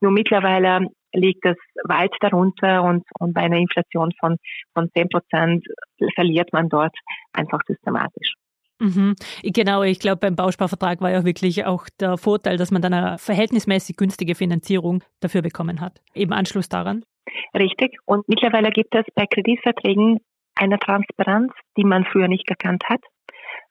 Nur 0.00 0.10
mittlerweile 0.10 0.88
liegt 1.12 1.46
es 1.46 1.56
weit 1.84 2.14
darunter 2.20 2.82
und, 2.82 3.04
und 3.18 3.32
bei 3.32 3.42
einer 3.42 3.58
Inflation 3.58 4.12
von, 4.18 4.36
von 4.74 4.90
10 4.92 5.08
Prozent 5.08 5.66
verliert 6.14 6.52
man 6.52 6.68
dort 6.68 6.94
einfach 7.32 7.60
systematisch. 7.66 8.34
Mhm. 8.80 9.14
Genau, 9.42 9.82
ich 9.82 10.00
glaube, 10.00 10.18
beim 10.18 10.36
Bausparvertrag 10.36 11.00
war 11.00 11.10
ja 11.10 11.24
wirklich 11.24 11.64
auch 11.64 11.86
der 12.00 12.18
Vorteil, 12.18 12.56
dass 12.56 12.70
man 12.70 12.82
dann 12.82 12.92
eine 12.92 13.18
verhältnismäßig 13.18 13.96
günstige 13.96 14.34
Finanzierung 14.34 15.02
dafür 15.20 15.42
bekommen 15.42 15.80
hat. 15.80 16.00
Eben 16.14 16.32
Anschluss 16.32 16.68
daran. 16.68 17.04
Richtig. 17.54 17.96
Und 18.04 18.28
mittlerweile 18.28 18.70
gibt 18.70 18.94
es 18.94 19.04
bei 19.14 19.26
Kreditverträgen 19.26 20.18
eine 20.56 20.78
Transparenz, 20.78 21.52
die 21.76 21.84
man 21.84 22.04
früher 22.04 22.28
nicht 22.28 22.46
gekannt 22.46 22.84
hat. 22.88 23.00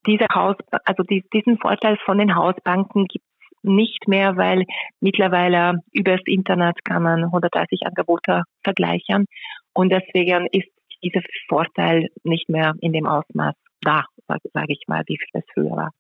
Dieser 0.08 0.28
Haus, 0.34 0.56
also 0.86 1.04
diesen 1.04 1.58
Vorteil 1.60 1.98
von 2.06 2.18
den 2.18 2.36
Hausbanken 2.36 3.06
gibt 3.06 3.24
es 3.26 3.64
nicht 3.64 4.08
mehr, 4.08 4.36
weil 4.36 4.66
mittlerweile 5.00 5.80
übers 5.94 6.20
Internet 6.26 6.84
kann 6.84 7.04
man 7.04 7.24
130 7.24 7.82
Angebote 7.86 8.44
vergleichen 8.64 9.26
und 9.74 9.90
deswegen 9.92 10.48
ist 10.52 10.68
dieser 11.02 11.22
Vorteil 11.48 12.10
nicht 12.24 12.50
mehr 12.50 12.74
in 12.82 12.92
dem 12.92 13.06
Ausmaß 13.06 13.56
da, 13.84 14.06
sage 14.28 14.50
sag 14.54 14.66
ich 14.70 14.84
mal, 14.88 15.04
wie 15.08 15.18
es 15.34 15.44
früher 15.54 15.72
war. 15.72 15.92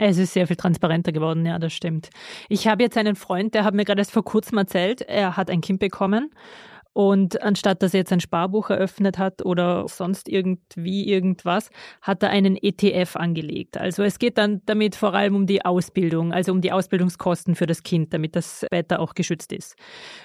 Es 0.00 0.16
ist 0.16 0.32
sehr 0.32 0.46
viel 0.46 0.56
transparenter 0.56 1.10
geworden, 1.10 1.44
ja, 1.44 1.58
das 1.58 1.72
stimmt. 1.72 2.10
Ich 2.48 2.68
habe 2.68 2.84
jetzt 2.84 2.96
einen 2.96 3.16
Freund, 3.16 3.54
der 3.54 3.64
hat 3.64 3.74
mir 3.74 3.84
gerade 3.84 4.00
erst 4.00 4.12
vor 4.12 4.24
kurzem 4.24 4.56
erzählt, 4.56 5.02
er 5.02 5.36
hat 5.36 5.50
ein 5.50 5.60
Kind 5.60 5.80
bekommen 5.80 6.30
und 6.92 7.42
anstatt 7.42 7.82
dass 7.82 7.94
er 7.94 7.98
jetzt 7.98 8.12
ein 8.12 8.20
Sparbuch 8.20 8.70
eröffnet 8.70 9.18
hat 9.18 9.44
oder 9.44 9.86
sonst 9.88 10.28
irgendwie 10.28 11.08
irgendwas, 11.08 11.70
hat 12.02 12.22
er 12.22 12.30
einen 12.30 12.56
ETF 12.56 13.16
angelegt. 13.16 13.76
Also 13.76 14.02
es 14.02 14.18
geht 14.18 14.38
dann 14.38 14.62
damit 14.66 14.96
vor 14.96 15.14
allem 15.14 15.34
um 15.36 15.46
die 15.46 15.64
Ausbildung, 15.64 16.32
also 16.32 16.52
um 16.52 16.60
die 16.60 16.72
Ausbildungskosten 16.72 17.54
für 17.54 17.66
das 17.66 17.82
Kind, 17.82 18.14
damit 18.14 18.36
das 18.36 18.64
später 18.66 19.00
auch 19.00 19.14
geschützt 19.14 19.52
ist. 19.52 19.76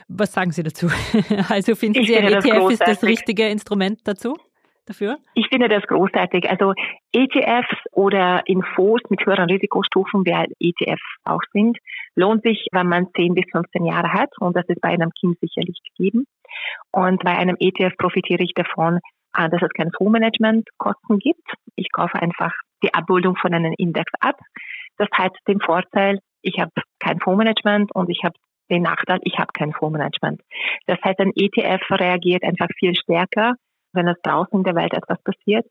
Was 0.08 0.34
sagen 0.34 0.52
Sie 0.52 0.64
dazu? 0.64 0.88
Also 1.50 1.76
finden 1.76 2.02
ich 2.02 2.08
Sie, 2.08 2.18
ein 2.18 2.26
ETF 2.26 2.72
ist 2.72 2.82
das 2.82 3.04
richtige 3.04 3.48
Instrument 3.48 4.00
dazu? 4.04 4.36
Dafür? 4.86 5.18
Ich 5.34 5.48
finde 5.48 5.70
das 5.70 5.84
großartig. 5.84 6.50
Also 6.50 6.74
ETFs 7.12 7.76
oder 7.92 8.42
in 8.46 8.64
Fonds 8.76 9.04
mit 9.10 9.26
höheren 9.26 9.50
Risikostufen, 9.50 10.26
wie 10.26 10.36
halt 10.36 10.52
ETF 10.60 11.02
auch 11.24 11.42
sind, 11.52 11.78
lohnt 12.16 12.44
sich, 12.44 12.68
wenn 12.72 12.88
man 12.88 13.08
10 13.16 13.34
bis 13.34 13.46
15 13.52 13.86
Jahre 13.86 14.14
hat 14.14 14.30
und 14.40 14.56
das 14.56 14.66
ist 14.68 14.82
bei 14.82 14.90
einem 14.90 15.12
Kind 15.20 15.38
sicherlich 15.40 15.80
gegeben. 15.96 16.26
Und 16.92 17.24
bei 17.24 17.38
einem 17.38 17.56
ETF 17.60 17.98
profitiere 17.98 18.44
ich 18.44 18.54
davon, 18.54 19.00
äh, 19.36 19.50
dass 19.50 19.62
es 19.62 19.70
keine 19.70 19.92
Fondsmanagementkosten 19.98 21.20
gibt. 21.20 21.48
Ich 21.76 21.92
kaufe 21.92 22.22
einfach 22.22 22.52
die 22.84 22.94
Abbildung 22.94 23.36
von 23.36 23.54
einem 23.54 23.74
Index 23.78 24.12
ab. 24.20 24.40
Das 24.98 25.10
hat 25.14 25.36
den 25.48 25.60
Vorteil, 25.60 26.20
ich 26.42 26.60
habe 26.60 26.72
kein 27.00 27.20
Fondsmanagement 27.20 27.94
und 27.96 28.10
ich 28.10 28.24
habe 28.24 28.36
den 28.70 28.84
Nachteil, 28.84 29.20
ich 29.24 29.38
habe 29.38 29.52
kein 29.54 29.74
Fondsmanagement. 29.74 30.42
Das 30.88 31.00
heißt, 31.04 31.20
ein 31.20 31.32
ETF 31.36 31.82
reagiert 31.92 32.44
einfach 32.44 32.68
viel 32.78 32.96
stärker 32.96 33.56
wenn 33.94 34.08
es 34.08 34.18
draußen 34.24 34.60
in 34.60 34.64
der 34.64 34.76
Welt 34.76 34.94
etwas 34.94 35.22
passiert. 35.24 35.66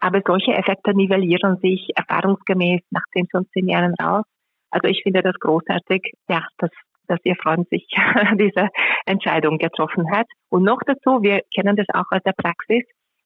Aber 0.00 0.22
solche 0.24 0.52
Effekte 0.52 0.94
nivellieren 0.94 1.58
sich 1.58 1.90
erfahrungsgemäß 1.96 2.82
nach 2.90 3.02
10, 3.12 3.28
15 3.30 3.68
Jahren 3.68 3.94
raus. 3.94 4.24
Also 4.70 4.88
ich 4.88 5.02
finde 5.02 5.22
das 5.22 5.34
großartig, 5.40 6.12
ja, 6.28 6.46
dass, 6.58 6.70
dass 7.06 7.18
Ihr 7.24 7.36
Freund 7.36 7.68
sich 7.68 7.86
diese 8.38 8.68
Entscheidung 9.06 9.58
getroffen 9.58 10.10
hat. 10.10 10.26
Und 10.50 10.62
noch 10.62 10.80
dazu, 10.86 11.22
wir 11.22 11.42
kennen 11.54 11.76
das 11.76 11.86
auch 11.92 12.10
aus 12.10 12.22
der 12.24 12.34
Praxis. 12.36 12.84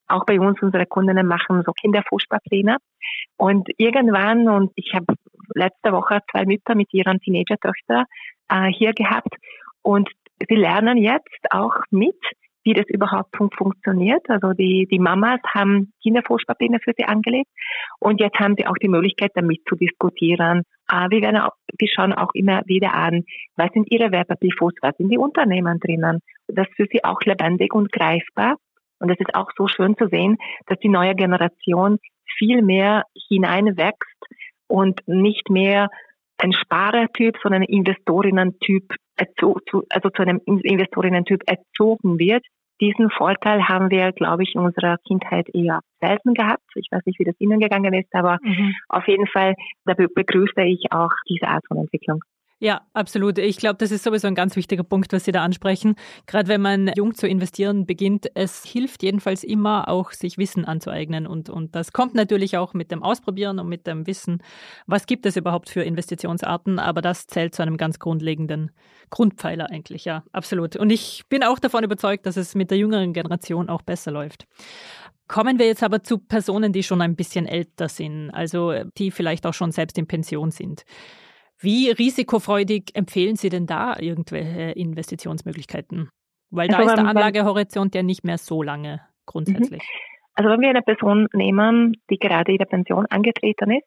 Auch 0.09 0.25
bei 0.25 0.39
uns, 0.39 0.61
unsere 0.63 0.87
Kundinnen 0.87 1.27
machen 1.27 1.63
so 1.65 1.73
Kinderfußballpläne. 1.73 2.77
Und 3.37 3.69
irgendwann, 3.77 4.49
und 4.49 4.73
ich 4.77 4.93
habe 4.95 5.15
letzte 5.55 5.93
Woche 5.93 6.21
zwei 6.31 6.45
Mütter 6.45 6.75
mit 6.75 6.93
ihren 6.93 7.21
Teenager-Töchter 7.21 8.05
äh, 8.49 8.69
hier 8.69 8.93
gehabt. 8.93 9.35
Und 9.83 10.11
sie 10.49 10.55
lernen 10.55 10.97
jetzt 10.97 11.51
auch 11.51 11.75
mit, 11.91 12.17
wie 12.65 12.75
das 12.75 12.87
überhaupt 12.89 13.37
funktioniert. 13.37 14.29
Also 14.29 14.53
die, 14.53 14.87
die 14.91 14.99
Mamas 14.99 15.41
haben 15.55 15.93
Kindervorspielpläne 16.03 16.79
für 16.81 16.93
sie 16.97 17.05
angelegt 17.05 17.51
und 17.99 18.21
jetzt 18.21 18.39
haben 18.39 18.55
sie 18.57 18.67
auch 18.67 18.77
die 18.81 18.89
Möglichkeit, 18.89 19.33
damit 19.35 19.61
zu 19.69 19.77
diskutieren. 19.77 20.63
Ah, 20.87 21.09
wir, 21.11 21.23
werden 21.23 21.41
auch, 21.41 21.55
wir 21.79 21.89
schauen 21.89 22.13
auch 22.13 22.31
immer 22.35 22.63
wieder 22.67 22.95
an, 22.95 23.25
was 23.57 23.71
sind 23.73 23.91
ihre 23.91 24.13
Wertpapierfonds, 24.13 24.77
was 24.83 24.97
sind 24.97 25.11
die 25.11 25.19
Unternehmen 25.19 25.79
drinnen. 25.81 26.21
Das 26.49 26.69
ist 26.69 26.77
für 26.77 26.87
sie 26.91 27.05
auch 27.05 27.21
lebendig 27.23 27.75
und 27.75 27.93
greifbar. 27.93 28.57
Und 28.99 29.11
es 29.11 29.19
ist 29.19 29.35
auch 29.35 29.51
so 29.57 29.67
schön 29.67 29.97
zu 29.97 30.07
sehen, 30.09 30.39
dass 30.67 30.79
die 30.79 30.89
neue 30.89 31.17
Generation 31.17 31.99
viel 32.39 32.63
mehr 32.63 33.05
hineinwächst 33.29 34.21
und 34.69 35.01
nicht 35.07 35.51
mehr 35.51 35.89
ein 36.39 36.53
Sparertyp, 36.53 37.37
sondern 37.43 37.63
ein 37.63 37.69
Investorinnen-Typ, 37.69 38.95
also 39.91 40.11
zu 40.11 40.23
einem 40.23 40.41
Investorinnen-Typ 40.45 41.43
erzogen 41.47 42.19
wird. 42.19 42.45
Diesen 42.81 43.11
Vorteil 43.11 43.69
haben 43.69 43.91
wir, 43.91 44.11
glaube 44.13 44.43
ich, 44.43 44.55
in 44.57 44.61
unserer 44.61 44.97
Kindheit 45.07 45.49
eher 45.55 45.81
selten 46.01 46.35
gehabt. 46.35 46.65
Ich 46.75 46.89
weiß 46.91 47.03
nicht, 47.07 47.19
wie 47.21 47.25
das 47.25 47.39
Ihnen 47.39 47.61
gegangen 47.61 47.95
ist, 47.95 48.13
aber 48.13 48.39
mhm. 48.43 48.75
auf 48.89 49.07
jeden 49.07 49.29
Fall 49.29 49.55
da 49.85 49.95
begrüße 49.95 50.63
ich 50.63 50.91
auch 50.91 51.13
diese 51.29 51.47
Art 51.47 51.65
von 51.69 51.79
Entwicklung. 51.79 52.23
Ja, 52.63 52.83
absolut. 52.93 53.39
Ich 53.39 53.57
glaube, 53.57 53.75
das 53.79 53.91
ist 53.91 54.05
sowieso 54.05 54.29
ein 54.29 54.37
ganz 54.37 54.55
wichtiger 54.55 54.85
Punkt, 54.85 55.13
was 55.13 55.25
Sie 55.25 55.33
da 55.33 55.43
ansprechen. 55.43 55.97
Gerade 56.29 56.47
wenn 56.47 56.61
man 56.61 56.93
jung 56.95 57.13
zu 57.13 57.27
investieren 57.27 57.87
beginnt, 57.87 58.29
es 58.35 58.65
hilft 58.65 59.03
jedenfalls 59.03 59.43
immer 59.43 59.89
auch, 59.89 60.13
sich 60.13 60.39
Wissen 60.39 60.65
anzueignen. 60.65 61.27
Und, 61.27 61.51
und 61.51 61.75
das 61.75 61.93
kommt 61.93 62.15
natürlich 62.15 62.57
auch 62.57 62.73
mit 62.73 62.93
dem 62.93 63.03
Ausprobieren 63.03 63.59
und 63.59 63.69
mit 63.69 63.89
dem 63.89 64.07
Wissen, 64.07 64.45
was 64.87 65.07
gibt 65.07 65.27
es 65.27 65.37
überhaupt 65.37 65.71
für 65.71 65.83
Investitionsarten. 65.83 66.79
Aber 66.79 67.03
das 67.03 67.27
zählt 67.27 67.53
zu 67.53 67.63
einem 67.63 67.79
ganz 67.79 67.99
grundlegenden 67.99 68.71
Grundpfeiler 69.11 69.69
eigentlich. 69.69 70.05
Ja, 70.05 70.23
absolut. 70.31 70.77
Und 70.77 70.91
ich 70.91 71.25
bin 71.29 71.43
auch 71.43 71.59
davon 71.59 71.83
überzeugt, 71.83 72.27
dass 72.27 72.37
es 72.37 72.55
mit 72.55 72.71
der 72.71 72.79
jüngeren 72.79 73.13
Generation 73.13 73.71
auch 73.71 73.83
besser 73.83 74.13
läuft. 74.13 74.47
Kommen 75.27 75.59
wir 75.59 75.67
jetzt 75.67 75.83
aber 75.83 76.05
zu 76.05 76.19
Personen, 76.19 76.73
die 76.73 76.85
schon 76.85 77.03
ein 77.03 77.17
bisschen 77.17 77.47
älter 77.47 77.89
sind, 77.89 78.31
also 78.31 78.73
die 78.99 79.11
vielleicht 79.11 79.47
auch 79.47 79.55
schon 79.55 79.73
selbst 79.73 79.99
in 79.99 80.07
Pension 80.07 80.53
sind. 80.53 80.85
Wie 81.63 81.91
risikofreudig 81.91 82.91
empfehlen 82.95 83.37
Sie 83.37 83.49
denn 83.49 83.67
da 83.67 83.97
irgendwelche 83.99 84.73
Investitionsmöglichkeiten? 84.73 86.11
Weil 86.51 86.69
da 86.69 86.79
also 86.79 86.91
ist 86.91 86.97
der 86.99 87.07
Anlagehorizont 87.07 87.95
ja 87.95 88.03
nicht 88.03 88.25
mehr 88.25 88.39
so 88.39 88.63
lange 88.63 89.01
grundsätzlich. 89.27 89.83
Mhm. 89.83 90.13
Also 90.35 90.51
wenn 90.51 90.61
wir 90.61 90.71
eine 90.71 90.83
Person 90.83 91.29
nehmen, 91.33 91.97
die 92.11 92.19
gerade 92.19 92.53
in 92.53 92.59
der 92.59 92.65
Pension 92.65 93.07
angetreten 93.07 93.71
ist, 93.71 93.87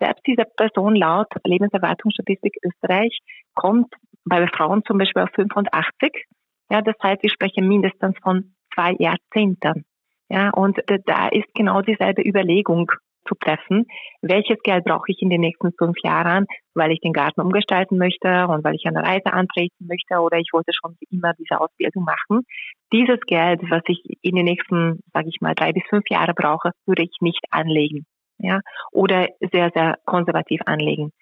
selbst 0.00 0.26
diese 0.26 0.44
Person 0.56 0.96
laut 0.96 1.28
Lebenserwartungsstatistik 1.44 2.56
Österreich 2.64 3.18
kommt 3.54 3.94
bei 4.24 4.46
Frauen 4.48 4.82
zum 4.84 4.98
Beispiel 4.98 5.22
auf 5.22 5.30
85. 5.34 6.26
Ja, 6.70 6.82
das 6.82 6.96
heißt, 7.02 7.22
wir 7.22 7.30
sprechen 7.30 7.68
mindestens 7.68 8.16
von 8.22 8.54
zwei 8.74 8.96
Jahrzehnten. 8.98 9.84
Ja, 10.28 10.50
und 10.50 10.80
da 11.06 11.28
ist 11.28 11.54
genau 11.54 11.82
dieselbe 11.82 12.22
Überlegung 12.22 12.90
zu 13.32 13.38
treffen, 13.38 13.86
welches 14.20 14.58
Geld 14.62 14.84
brauche 14.84 15.06
ich 15.08 15.20
in 15.22 15.30
den 15.30 15.40
nächsten 15.40 15.72
fünf 15.78 15.96
Jahren, 16.02 16.46
weil 16.74 16.92
ich 16.92 17.00
den 17.00 17.12
Garten 17.12 17.40
umgestalten 17.40 17.98
möchte 17.98 18.46
und 18.48 18.64
weil 18.64 18.74
ich 18.74 18.84
eine 18.86 19.02
Reise 19.02 19.32
antreten 19.32 19.86
möchte 19.86 20.20
oder 20.20 20.38
ich 20.38 20.50
wollte 20.52 20.72
schon 20.72 20.96
immer 21.10 21.32
diese 21.34 21.60
Ausbildung 21.60 22.04
machen. 22.04 22.44
Dieses 22.92 23.20
Geld, 23.26 23.60
was 23.70 23.82
ich 23.86 24.02
in 24.22 24.36
den 24.36 24.44
nächsten, 24.44 25.00
sage 25.12 25.28
ich 25.28 25.40
mal, 25.40 25.54
drei 25.54 25.72
bis 25.72 25.82
fünf 25.88 26.04
Jahre 26.10 26.34
brauche, 26.34 26.72
würde 26.86 27.02
ich 27.02 27.16
nicht 27.20 27.44
anlegen, 27.50 28.04
ja, 28.38 28.60
oder 28.92 29.28
sehr, 29.52 29.70
sehr 29.74 29.96
konservativ 30.04 30.60
anlegen. 30.66 31.12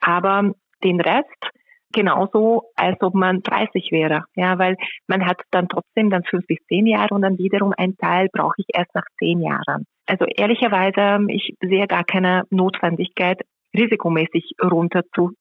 Aber 0.00 0.52
den 0.82 1.00
Rest 1.00 1.50
genauso, 1.92 2.70
als 2.76 3.00
ob 3.02 3.14
man 3.14 3.42
30 3.42 3.90
wäre. 3.90 4.24
Ja, 4.34 4.58
weil 4.58 4.76
man 5.06 5.26
hat 5.26 5.40
dann 5.50 5.68
trotzdem 5.68 6.10
dann 6.10 6.24
fünf 6.24 6.46
bis 6.46 6.58
zehn 6.68 6.86
Jahre 6.86 7.14
und 7.14 7.22
dann 7.22 7.38
wiederum 7.38 7.72
ein 7.76 7.96
Teil 7.96 8.28
brauche 8.32 8.54
ich 8.58 8.66
erst 8.72 8.94
nach 8.94 9.06
zehn 9.18 9.40
Jahren. 9.40 9.84
Also 10.06 10.24
ehrlicherweise, 10.24 11.24
ich 11.28 11.54
sehe 11.60 11.86
gar 11.86 12.04
keine 12.04 12.44
Notwendigkeit, 12.50 13.40
risikomäßig 13.76 14.54
runter 14.62 15.02
zu 15.14 15.32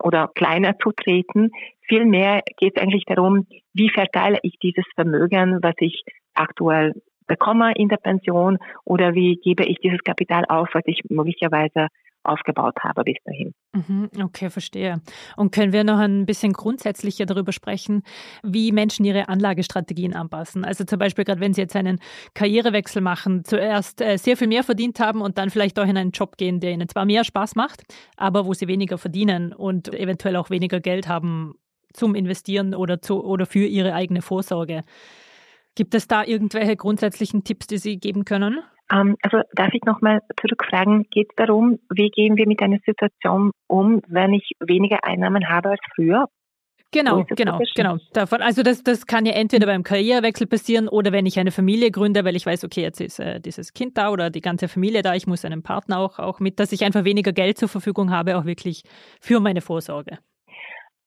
oder 0.00 0.28
kleiner 0.34 0.78
zu 0.78 0.92
treten. 0.92 1.50
Vielmehr 1.86 2.42
geht 2.58 2.76
es 2.76 2.82
eigentlich 2.82 3.04
darum, 3.04 3.46
wie 3.74 3.90
verteile 3.90 4.38
ich 4.42 4.58
dieses 4.62 4.84
Vermögen, 4.94 5.58
was 5.62 5.74
ich 5.78 6.02
aktuell 6.34 6.94
bekomme 7.26 7.72
in 7.74 7.88
der 7.88 7.96
Pension 7.96 8.58
oder 8.84 9.14
wie 9.14 9.36
gebe 9.36 9.64
ich 9.64 9.78
dieses 9.78 10.02
Kapital 10.02 10.44
auf, 10.48 10.68
was 10.72 10.82
ich 10.86 11.00
möglicherweise 11.08 11.88
aufgebaut 12.24 12.76
habe 12.82 13.04
bis 13.04 13.16
dahin. 13.24 13.54
Mhm, 13.72 14.10
okay, 14.22 14.50
verstehe. 14.50 15.00
Und 15.36 15.52
können 15.52 15.72
wir 15.72 15.84
noch 15.84 15.98
ein 15.98 16.26
bisschen 16.26 16.52
grundsätzlicher 16.52 17.26
darüber 17.26 17.52
sprechen, 17.52 18.02
wie 18.42 18.72
Menschen 18.72 19.04
ihre 19.04 19.28
Anlagestrategien 19.28 20.14
anpassen? 20.14 20.64
Also 20.64 20.84
zum 20.84 20.98
Beispiel 20.98 21.24
gerade, 21.24 21.40
wenn 21.40 21.54
sie 21.54 21.62
jetzt 21.62 21.76
einen 21.76 21.98
Karrierewechsel 22.34 23.00
machen, 23.02 23.44
zuerst 23.44 24.00
äh, 24.00 24.18
sehr 24.18 24.36
viel 24.36 24.48
mehr 24.48 24.62
verdient 24.62 25.00
haben 25.00 25.20
und 25.20 25.38
dann 25.38 25.50
vielleicht 25.50 25.78
auch 25.78 25.86
in 25.86 25.96
einen 25.96 26.10
Job 26.10 26.36
gehen, 26.36 26.60
der 26.60 26.72
ihnen 26.72 26.88
zwar 26.88 27.04
mehr 27.04 27.24
Spaß 27.24 27.54
macht, 27.54 27.82
aber 28.16 28.46
wo 28.46 28.54
sie 28.54 28.68
weniger 28.68 28.98
verdienen 28.98 29.52
und 29.52 29.92
eventuell 29.92 30.36
auch 30.36 30.50
weniger 30.50 30.80
Geld 30.80 31.08
haben 31.08 31.54
zum 31.92 32.14
Investieren 32.14 32.74
oder, 32.74 33.00
zu, 33.02 33.22
oder 33.24 33.46
für 33.46 33.66
ihre 33.66 33.94
eigene 33.94 34.22
Vorsorge. 34.22 34.82
Gibt 35.74 35.94
es 35.94 36.06
da 36.06 36.24
irgendwelche 36.24 36.76
grundsätzlichen 36.76 37.44
Tipps, 37.44 37.66
die 37.66 37.78
Sie 37.78 37.98
geben 37.98 38.24
können? 38.24 38.60
Ähm, 38.92 39.16
also 39.22 39.40
darf 39.54 39.72
ich 39.72 39.82
nochmal 39.84 40.20
zurückfragen, 40.40 41.06
geht 41.10 41.28
es 41.30 41.36
darum, 41.36 41.78
wie 41.90 42.10
gehen 42.10 42.36
wir 42.36 42.46
mit 42.46 42.60
einer 42.62 42.78
Situation 42.84 43.52
um, 43.66 44.02
wenn 44.08 44.34
ich 44.34 44.50
weniger 44.60 45.04
Einnahmen 45.04 45.48
habe 45.48 45.70
als 45.70 45.80
früher? 45.94 46.26
Genau, 46.94 47.24
genau, 47.24 47.58
genau. 47.74 47.96
Davon, 48.12 48.42
also 48.42 48.62
das, 48.62 48.82
das 48.82 49.06
kann 49.06 49.24
ja 49.24 49.32
entweder 49.32 49.64
beim 49.64 49.82
Karrierewechsel 49.82 50.46
passieren 50.46 50.88
oder 50.88 51.10
wenn 51.10 51.24
ich 51.24 51.38
eine 51.38 51.50
Familie 51.50 51.90
gründe, 51.90 52.22
weil 52.26 52.36
ich 52.36 52.44
weiß, 52.44 52.64
okay, 52.64 52.82
jetzt 52.82 53.00
ist 53.00 53.18
äh, 53.18 53.40
dieses 53.40 53.72
Kind 53.72 53.96
da 53.96 54.10
oder 54.10 54.28
die 54.28 54.42
ganze 54.42 54.68
Familie 54.68 55.00
da, 55.00 55.14
ich 55.14 55.26
muss 55.26 55.46
einen 55.46 55.62
Partner 55.62 55.98
auch, 55.98 56.18
auch 56.18 56.38
mit, 56.38 56.60
dass 56.60 56.70
ich 56.70 56.84
einfach 56.84 57.04
weniger 57.04 57.32
Geld 57.32 57.56
zur 57.56 57.70
Verfügung 57.70 58.10
habe, 58.10 58.36
auch 58.36 58.44
wirklich 58.44 58.82
für 59.22 59.40
meine 59.40 59.62
Vorsorge. 59.62 60.18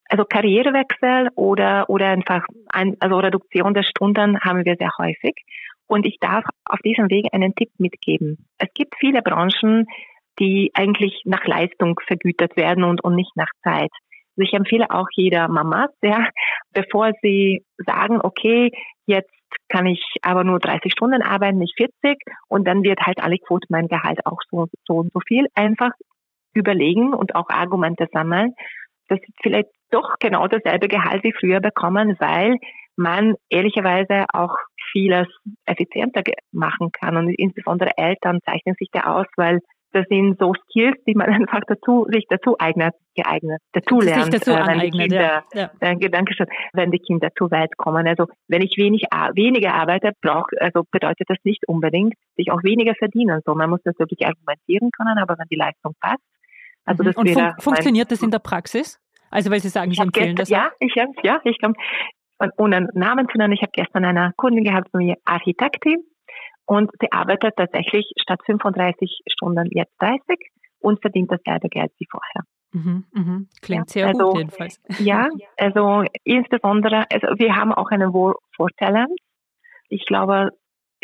Also 0.10 0.26
Karrierewechsel 0.26 1.30
oder, 1.36 1.88
oder 1.88 2.08
einfach 2.08 2.44
ein, 2.70 2.96
also 3.00 3.20
Reduktion 3.20 3.76
der 3.76 3.84
Stunden 3.84 4.40
haben 4.40 4.66
wir 4.66 4.76
sehr 4.80 4.92
häufig. 4.98 5.36
Und 5.88 6.06
ich 6.06 6.18
darf 6.20 6.44
auf 6.66 6.80
diesem 6.80 7.10
Weg 7.10 7.28
einen 7.32 7.54
Tipp 7.56 7.70
mitgeben. 7.78 8.48
Es 8.58 8.70
gibt 8.74 8.96
viele 9.00 9.22
Branchen, 9.22 9.86
die 10.40 10.72
eigentlich 10.74 11.22
nach 11.26 11.46
Leistung 11.46 12.00
vergütet 12.06 12.58
werden 12.58 12.84
und, 12.84 13.04
und 13.04 13.16
nicht 13.16 13.36
nach 13.36 13.52
Zeit. 13.64 13.92
Also 14.38 14.50
ich 14.50 14.54
empfehle 14.54 14.90
auch 14.90 15.08
jeder 15.16 15.48
Mama, 15.48 15.88
ja, 16.02 16.28
bevor 16.74 17.12
sie 17.22 17.64
sagen, 17.78 18.20
okay, 18.22 18.72
jetzt 19.06 19.32
kann 19.70 19.86
ich 19.86 20.04
aber 20.22 20.44
nur 20.44 20.60
30 20.60 20.92
Stunden 20.92 21.22
arbeiten, 21.22 21.60
nicht 21.60 21.78
40 21.78 22.18
und 22.50 22.68
dann 22.68 22.84
wird 22.84 23.00
halt 23.02 23.24
alle 23.24 23.38
Quote 23.38 23.68
mein 23.70 23.88
Gehalt 23.88 24.26
auch 24.26 24.40
so, 24.50 24.68
so 24.86 24.96
und 24.96 25.14
so 25.14 25.20
viel. 25.26 25.48
Einfach 25.56 25.92
überlegen 26.54 27.14
und 27.14 27.36
auch 27.36 27.50
Argumente 27.50 28.08
sammeln, 28.12 28.54
dass 29.08 29.20
sie 29.20 29.34
vielleicht 29.42 29.70
doch 29.92 30.16
genau 30.20 30.48
dasselbe 30.48 30.88
Gehalt 30.88 31.24
wie 31.24 31.34
früher 31.34 31.60
bekommen, 31.60 32.16
weil 32.20 32.58
man 32.98 33.36
ehrlicherweise 33.50 34.26
auch 34.34 34.56
vieles 34.96 35.28
effizienter 35.66 36.24
machen 36.54 36.92
kann. 36.94 37.18
Und 37.18 37.30
insbesondere 37.30 37.98
Eltern 37.98 38.40
zeichnen 38.46 38.76
sich 38.80 38.88
da 38.94 39.18
aus, 39.18 39.28
weil 39.36 39.60
das 39.92 40.06
sind 40.10 40.38
so 40.40 40.54
Skills, 40.54 40.98
die 41.06 41.16
man 41.16 41.28
einfach 41.34 41.62
dazu, 41.68 42.06
sich 42.10 42.26
dazu 42.30 42.56
eignet, 42.60 42.94
geeignet, 43.14 43.62
dazu 43.74 44.00
lernt. 44.00 44.32
Sich 44.32 44.42
dazu 44.42 44.52
äh, 44.52 44.68
wenn 44.68 44.80
die 44.80 44.90
Kinder, 44.92 45.44
ja. 45.54 45.72
Ja. 45.82 46.10
Dankeschön, 46.10 46.48
wenn 46.74 46.92
die 46.92 47.00
Kinder 47.00 47.30
zur 47.38 47.52
Welt 47.52 47.76
kommen. 47.78 48.08
Also, 48.08 48.28
wenn 48.48 48.62
ich 48.62 48.78
wenig, 48.78 49.04
weniger 49.34 49.74
arbeite, 49.74 50.12
braucht, 50.22 50.52
also 50.62 50.84
bedeutet 50.92 51.30
das 51.30 51.38
nicht 51.44 51.68
unbedingt, 51.68 52.14
dass 52.14 52.38
ich 52.38 52.52
auch 52.52 52.64
weniger 52.64 52.96
verdienen 52.96 53.42
soll. 53.46 53.56
Man 53.56 53.70
muss 53.70 53.82
das 53.84 53.98
wirklich 54.00 54.26
argumentieren 54.26 54.92
können, 54.92 55.18
aber 55.18 55.38
wenn 55.38 55.48
die 55.50 55.58
Leistung 55.58 55.94
passt. 56.00 56.24
Also, 56.86 57.04
mhm. 57.04 57.08
das 57.08 57.16
Und 57.18 57.30
fun 57.30 57.54
funktioniert 57.60 58.12
das 58.12 58.22
in 58.22 58.32
der 58.32 58.40
Praxis? 58.40 59.00
Also, 59.32 59.52
weil 59.52 59.60
Sie 59.60 59.70
sagen, 59.70 59.92
Sie 59.92 60.02
empfehlen 60.02 60.36
gestern, 60.36 60.36
das? 60.36 60.50
Ja, 60.50 60.72
ich, 60.80 60.96
ja, 61.24 61.42
ich 61.44 61.60
kann, 61.60 61.74
ohne 62.58 62.90
Namen 62.94 63.28
zu 63.30 63.38
nennen, 63.38 63.54
ich 63.54 63.62
habe 63.62 63.72
gestern 63.74 64.06
eine 64.06 64.34
Kundin 64.36 64.64
gehabt, 64.64 64.90
eine 64.94 65.16
Architektin, 65.26 66.04
und 66.66 66.90
sie 67.00 67.12
arbeitet 67.12 67.56
tatsächlich 67.56 68.12
statt 68.20 68.42
35 68.46 69.22
Stunden 69.28 69.70
jetzt 69.72 69.94
30 70.00 70.22
und 70.80 71.02
verdient 71.02 71.32
dasselbe 71.32 71.70
Geld 71.70 71.92
wie 72.00 72.08
vorher. 72.10 72.44
Mhm, 72.74 73.06
mhm. 73.14 73.48
Klingt 73.62 73.90
sehr 73.90 74.08
also, 74.08 74.30
gut 74.30 74.40
jedenfalls. 74.40 74.82
Ja, 75.00 75.30
also 75.58 76.04
insbesondere, 76.24 77.06
also 77.12 77.28
wir 77.38 77.56
haben 77.56 77.72
auch 77.72 77.92
einen 77.92 78.12
Vorteil. 78.56 79.06
Ich 79.90 80.06
glaube, 80.06 80.50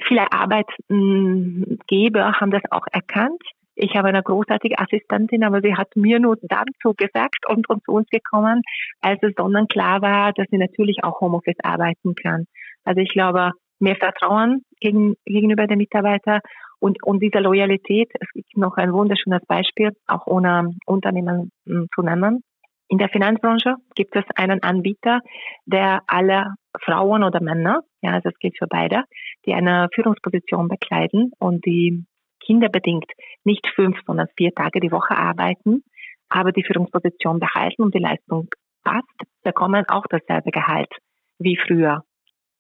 viele 0.04 0.32
Arbeitgeber 0.32 2.40
haben 2.40 2.52
das 2.52 2.64
auch 2.72 2.88
erkannt. 2.92 3.42
Ich 3.84 3.96
habe 3.96 4.10
eine 4.10 4.22
großartige 4.22 4.78
Assistentin, 4.78 5.44
aber 5.44 5.60
sie 5.62 5.76
hat 5.76 5.88
mir 5.96 6.20
nur 6.20 6.38
dann 6.44 6.68
zugesagt 6.84 7.48
und, 7.48 7.68
und 7.68 7.84
zu 7.84 7.94
uns 7.94 8.08
gekommen, 8.10 8.62
als 9.02 9.18
es 9.24 9.34
sonnenklar 9.36 10.04
war, 10.04 10.34
dass 10.34 10.46
sie 10.52 10.60
natürlich 10.60 11.04
auch 11.04 11.20
Homeoffice 11.20 11.58
arbeiten 11.64 12.14
kann. 12.14 12.46
Also 12.84 13.02
ich 13.02 13.12
glaube, 13.12 13.54
mehr 13.80 13.96
Vertrauen 13.96 14.62
gegen, 14.80 15.16
gegenüber 15.26 15.66
den 15.66 15.80
Mitarbeitern 15.80 16.42
und, 16.80 17.02
und 17.02 17.24
diese 17.24 17.40
Loyalität. 17.40 18.12
Es 18.20 18.28
gibt 18.36 18.56
noch 18.56 18.78
ein 18.78 18.94
wunderschönes 18.94 19.42
Beispiel, 19.48 19.94
auch 20.06 20.28
ohne 20.28 20.76
Unternehmen 20.86 21.50
hm, 21.66 21.88
zu 21.96 22.04
nennen. 22.04 22.44
In 22.88 23.00
der 23.00 23.10
Finanzbranche 23.10 23.78
gibt 23.96 24.16
es 24.16 24.26
einen 24.36 24.62
Anbieter, 24.62 25.22
der 25.66 26.02
alle 26.06 26.54
Frauen 26.80 27.24
oder 27.24 27.42
Männer, 27.42 27.82
ja, 28.04 28.12
also 28.12 28.30
es 28.30 28.38
gilt 28.38 28.60
für 28.60 28.68
beide, 28.68 29.06
die 29.48 29.56
eine 29.56 29.88
Führungsposition 29.96 30.68
bekleiden 30.68 31.32
und 31.40 31.66
die 31.66 32.06
kinderbedingt 32.46 33.10
nicht 33.44 33.68
fünf, 33.76 33.98
sondern 34.06 34.28
vier 34.36 34.54
Tage 34.54 34.80
die 34.80 34.92
Woche 34.92 35.16
arbeiten, 35.18 35.84
aber 36.30 36.52
die 36.52 36.64
Führungsposition 36.64 37.40
behalten 37.40 37.84
und 37.84 37.94
die 37.94 38.00
Leistung 38.00 38.50
passt, 38.84 39.08
bekommen 39.44 39.86
auch 39.88 40.06
dasselbe 40.10 40.52
Gehalt 40.52 40.92
wie 41.40 41.58
früher. 41.58 42.04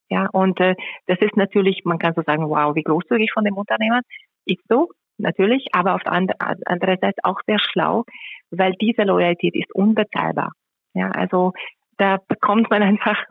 Ja, 0.09 0.27
und 0.31 0.59
äh, 0.59 0.75
das 1.07 1.19
ist 1.19 1.37
natürlich, 1.37 1.85
man 1.85 1.97
kann 1.97 2.13
so 2.13 2.21
sagen, 2.23 2.49
wow, 2.49 2.75
wie 2.75 2.83
großzügig 2.83 3.31
von 3.31 3.45
dem 3.45 3.55
Unternehmen. 3.55 4.01
Ist 4.45 4.61
so, 4.67 4.89
natürlich, 5.17 5.67
aber 5.71 5.95
auf 5.95 6.01
der 6.03 6.13
anderen 6.13 6.97
Seite 6.99 7.21
auch 7.23 7.39
sehr 7.47 7.59
schlau, 7.59 8.03
weil 8.49 8.73
diese 8.73 9.03
Loyalität 9.03 9.55
ist 9.55 9.73
unbezahlbar. 9.73 10.51
Ja, 10.93 11.11
also 11.11 11.53
da 11.97 12.17
bekommt 12.27 12.69
man 12.69 12.83
einfach, 12.83 13.23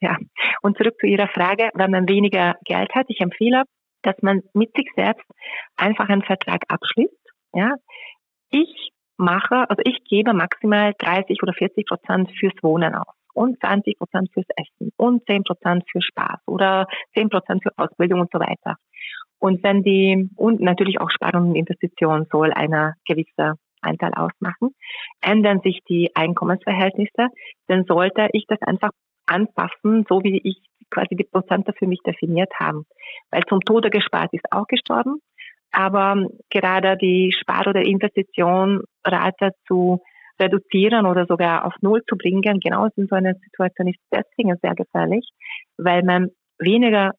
ja. 0.00 0.16
Und 0.62 0.76
zurück 0.76 0.94
zu 1.00 1.06
Ihrer 1.06 1.28
Frage, 1.28 1.70
wenn 1.74 1.90
man 1.90 2.08
weniger 2.08 2.54
Geld 2.64 2.94
hat, 2.94 3.06
ich 3.08 3.20
empfehle, 3.20 3.64
dass 4.02 4.16
man 4.22 4.42
mit 4.52 4.74
sich 4.74 4.88
selbst 4.96 5.26
einfach 5.76 6.08
einen 6.08 6.22
Vertrag 6.22 6.62
abschließt. 6.68 7.12
Ja, 7.54 7.74
ich 8.50 8.90
mache, 9.16 9.68
also 9.68 9.82
ich 9.84 10.04
gebe 10.04 10.32
maximal 10.32 10.94
30 10.98 11.42
oder 11.42 11.52
40 11.52 11.86
Prozent 11.86 12.30
fürs 12.38 12.54
Wohnen 12.62 12.94
aus 12.94 13.14
und 13.34 13.58
20 13.60 13.98
Prozent 13.98 14.30
fürs 14.32 14.46
Essen 14.56 14.92
und 14.96 15.24
10 15.26 15.44
Prozent 15.44 15.84
für 15.90 16.00
Spaß 16.00 16.40
oder 16.46 16.86
10 17.14 17.28
Prozent 17.28 17.62
für 17.62 17.72
Ausbildung 17.76 18.20
und 18.20 18.30
so 18.32 18.38
weiter. 18.38 18.76
Und 19.38 19.62
wenn 19.62 19.82
die, 19.82 20.28
und 20.36 20.60
natürlich 20.60 21.00
auch 21.00 21.10
Sparung 21.10 21.50
und 21.50 21.56
Investition 21.56 22.26
soll 22.30 22.52
eine 22.52 22.94
gewisse 23.06 23.54
Anteil 23.80 24.12
ausmachen, 24.14 24.74
ändern 25.20 25.60
sich 25.60 25.80
die 25.88 26.10
Einkommensverhältnisse, 26.14 27.28
dann 27.68 27.84
sollte 27.84 28.28
ich 28.32 28.46
das 28.48 28.60
einfach 28.62 28.90
anpassen, 29.26 30.04
so 30.08 30.22
wie 30.24 30.40
ich 30.42 30.58
quasi 30.90 31.16
die 31.16 31.24
Prozente 31.24 31.72
für 31.78 31.86
mich 31.86 32.00
definiert 32.04 32.52
habe. 32.58 32.84
Weil 33.30 33.42
zum 33.48 33.60
Tode 33.60 33.90
gespart 33.90 34.32
ist 34.32 34.44
auch 34.50 34.66
gestorben, 34.66 35.20
aber 35.70 36.26
gerade 36.50 36.96
die 36.96 37.32
Spar- 37.38 37.66
oder 37.66 37.82
Investitionrate 37.82 39.52
zu 39.66 40.00
reduzieren 40.40 41.06
oder 41.06 41.26
sogar 41.26 41.66
auf 41.66 41.74
Null 41.80 42.02
zu 42.08 42.16
bringen, 42.16 42.60
genau 42.60 42.88
in 42.96 43.06
so 43.08 43.16
einer 43.16 43.34
Situation 43.34 43.88
ist 43.88 44.00
deswegen 44.12 44.56
sehr 44.62 44.74
gefährlich, 44.74 45.28
weil 45.76 46.02
man 46.02 46.30
weniger 46.58 47.12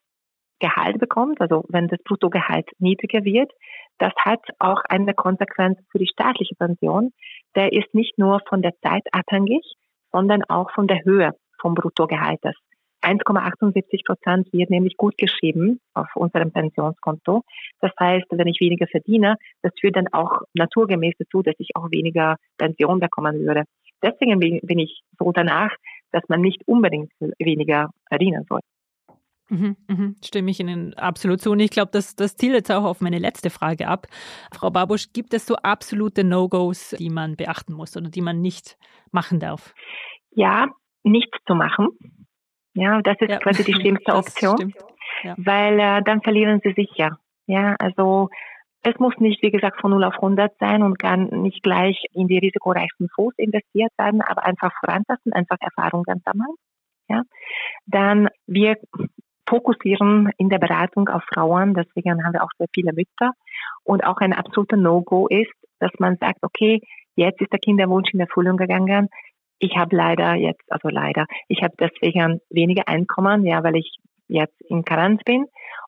Gehalt 0.59 0.99
bekommt, 0.99 1.39
also 1.39 1.63
wenn 1.69 1.87
das 1.87 1.99
Bruttogehalt 2.03 2.67
niedriger 2.79 3.23
wird, 3.23 3.51
das 3.97 4.13
hat 4.17 4.41
auch 4.59 4.81
eine 4.89 5.13
Konsequenz 5.13 5.79
für 5.91 5.99
die 5.99 6.07
staatliche 6.07 6.55
Pension. 6.55 7.11
Der 7.55 7.71
ist 7.71 7.93
nicht 7.93 8.17
nur 8.17 8.41
von 8.47 8.61
der 8.61 8.73
Zeit 8.83 9.03
abhängig, 9.11 9.63
sondern 10.11 10.43
auch 10.43 10.71
von 10.71 10.87
der 10.87 11.03
Höhe 11.05 11.31
vom 11.61 11.75
Bruttogehaltes. 11.75 12.55
1,78 13.01 14.05
Prozent 14.05 14.51
wird 14.51 14.69
nämlich 14.69 14.97
gut 14.97 15.17
geschrieben 15.17 15.79
auf 15.93 16.07
unserem 16.15 16.51
Pensionskonto. 16.51 17.43
Das 17.79 17.91
heißt, 17.99 18.25
wenn 18.31 18.47
ich 18.47 18.59
weniger 18.59 18.87
verdiene, 18.87 19.37
das 19.61 19.71
führt 19.79 19.95
dann 19.95 20.07
auch 20.11 20.41
naturgemäß 20.53 21.13
dazu, 21.17 21.41
dass 21.41 21.55
ich 21.59 21.75
auch 21.75 21.91
weniger 21.91 22.35
Pension 22.57 22.99
bekommen 22.99 23.39
würde. 23.39 23.63
Deswegen 24.01 24.39
bin 24.39 24.79
ich 24.79 25.01
so 25.17 25.31
danach, 25.31 25.71
dass 26.11 26.23
man 26.27 26.41
nicht 26.41 26.61
unbedingt 26.67 27.11
weniger 27.37 27.89
verdienen 28.07 28.45
soll. 28.47 28.61
Mhm, 29.49 29.77
mhm, 29.87 30.15
stimme 30.23 30.51
ich 30.51 30.59
Ihnen 30.59 30.93
absolut 30.93 31.41
zu. 31.41 31.51
Und 31.51 31.59
ich 31.59 31.71
glaube, 31.71 31.89
das, 31.91 32.15
das 32.15 32.35
zielt 32.35 32.53
jetzt 32.53 32.71
auch 32.71 32.83
auf 32.83 33.01
meine 33.01 33.17
letzte 33.17 33.49
Frage 33.49 33.87
ab. 33.87 34.07
Frau 34.53 34.69
Babusch, 34.69 35.11
gibt 35.11 35.33
es 35.33 35.47
so 35.47 35.55
absolute 35.55 36.23
No-Gos, 36.23 36.95
die 36.99 37.09
man 37.09 37.35
beachten 37.35 37.73
muss 37.73 37.97
oder 37.97 38.09
die 38.09 38.21
man 38.21 38.41
nicht 38.41 38.77
machen 39.11 39.39
darf? 39.39 39.73
Ja, 40.31 40.67
nichts 41.03 41.37
zu 41.47 41.55
machen. 41.55 41.87
Ja, 42.79 43.01
das 43.01 43.17
ist 43.19 43.29
ja. 43.29 43.39
quasi 43.39 43.63
die 43.63 43.73
schlimmste 43.79 44.15
Option, 44.15 44.73
ja. 45.23 45.35
weil 45.37 45.79
äh, 45.79 46.01
dann 46.03 46.21
verlieren 46.21 46.61
sie 46.63 46.73
sich 46.73 46.89
ja. 46.95 47.17
Also 47.79 48.29
es 48.83 48.97
muss 48.99 49.17
nicht, 49.17 49.41
wie 49.41 49.51
gesagt, 49.51 49.81
von 49.81 49.91
0 49.91 50.03
auf 50.03 50.15
100 50.15 50.53
sein 50.59 50.83
und 50.83 50.99
gar 50.99 51.17
nicht 51.17 51.63
gleich 51.63 52.01
in 52.13 52.27
die 52.27 52.37
risikoreichsten 52.37 53.09
Fonds 53.13 53.37
investiert 53.37 53.91
werden, 53.97 54.21
aber 54.21 54.45
einfach 54.45 54.71
vorantasten, 54.79 55.33
einfach 55.33 55.57
Erfahrungen 55.59 56.21
sammeln. 56.23 56.55
Ja, 57.09 57.23
dann 57.87 58.29
wir 58.45 58.77
fokussieren 59.47 60.29
in 60.37 60.49
der 60.49 60.59
Beratung 60.59 61.09
auf 61.09 61.23
Frauen, 61.33 61.73
deswegen 61.73 62.23
haben 62.23 62.33
wir 62.33 62.43
auch 62.43 62.51
sehr 62.57 62.67
viele 62.73 62.93
Mütter. 62.93 63.31
Und 63.83 64.05
auch 64.05 64.17
ein 64.17 64.33
absoluter 64.33 64.77
No-Go 64.77 65.27
ist, 65.27 65.51
dass 65.79 65.91
man 65.97 66.17
sagt, 66.17 66.43
okay, 66.43 66.81
jetzt 67.15 67.41
ist 67.41 67.51
der 67.51 67.59
Kinderwunsch 67.59 68.13
in 68.13 68.19
Erfüllung 68.19 68.57
gegangen, 68.57 69.09
ich 69.59 69.77
habe 69.77 69.95
leider 69.95 70.35
jetzt, 70.35 70.63
also 70.71 70.89
leider, 70.89 71.25
ich 71.47 71.61
habe 71.61 71.73
deswegen 71.79 72.39
weniger 72.49 72.87
Einkommen, 72.87 73.45
ja, 73.45 73.63
weil 73.63 73.75
ich 73.75 73.97
jetzt 74.27 74.59
in 74.69 74.83
Karenz 74.83 75.21
bin. 75.23 75.45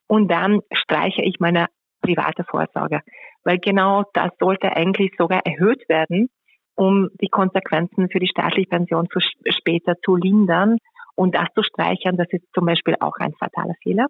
Und 0.08 0.30
dann 0.30 0.60
streiche 0.74 1.24
ich 1.24 1.40
meine 1.40 1.68
private 2.02 2.44
Vorsorge, 2.44 3.02
weil 3.44 3.60
genau 3.60 4.04
das 4.14 4.32
sollte 4.40 4.76
eigentlich 4.76 5.12
sogar 5.18 5.46
erhöht 5.46 5.88
werden, 5.88 6.30
um 6.76 7.10
die 7.22 7.30
Konsequenzen 7.30 8.10
für 8.10 8.20
die 8.20 8.28
staatliche 8.28 8.70
Pension 8.70 9.08
zu 9.10 9.20
später 9.50 9.96
zu 10.04 10.16
lindern 10.16 10.78
Und 11.16 11.36
das 11.36 11.48
zu 11.56 11.64
streichern, 11.64 12.18
das 12.18 12.28
ist 12.32 12.46
zum 12.54 12.66
Beispiel 12.66 12.96
auch 13.00 13.16
ein 13.20 13.34
fataler 13.40 13.76
Fehler. 13.84 14.08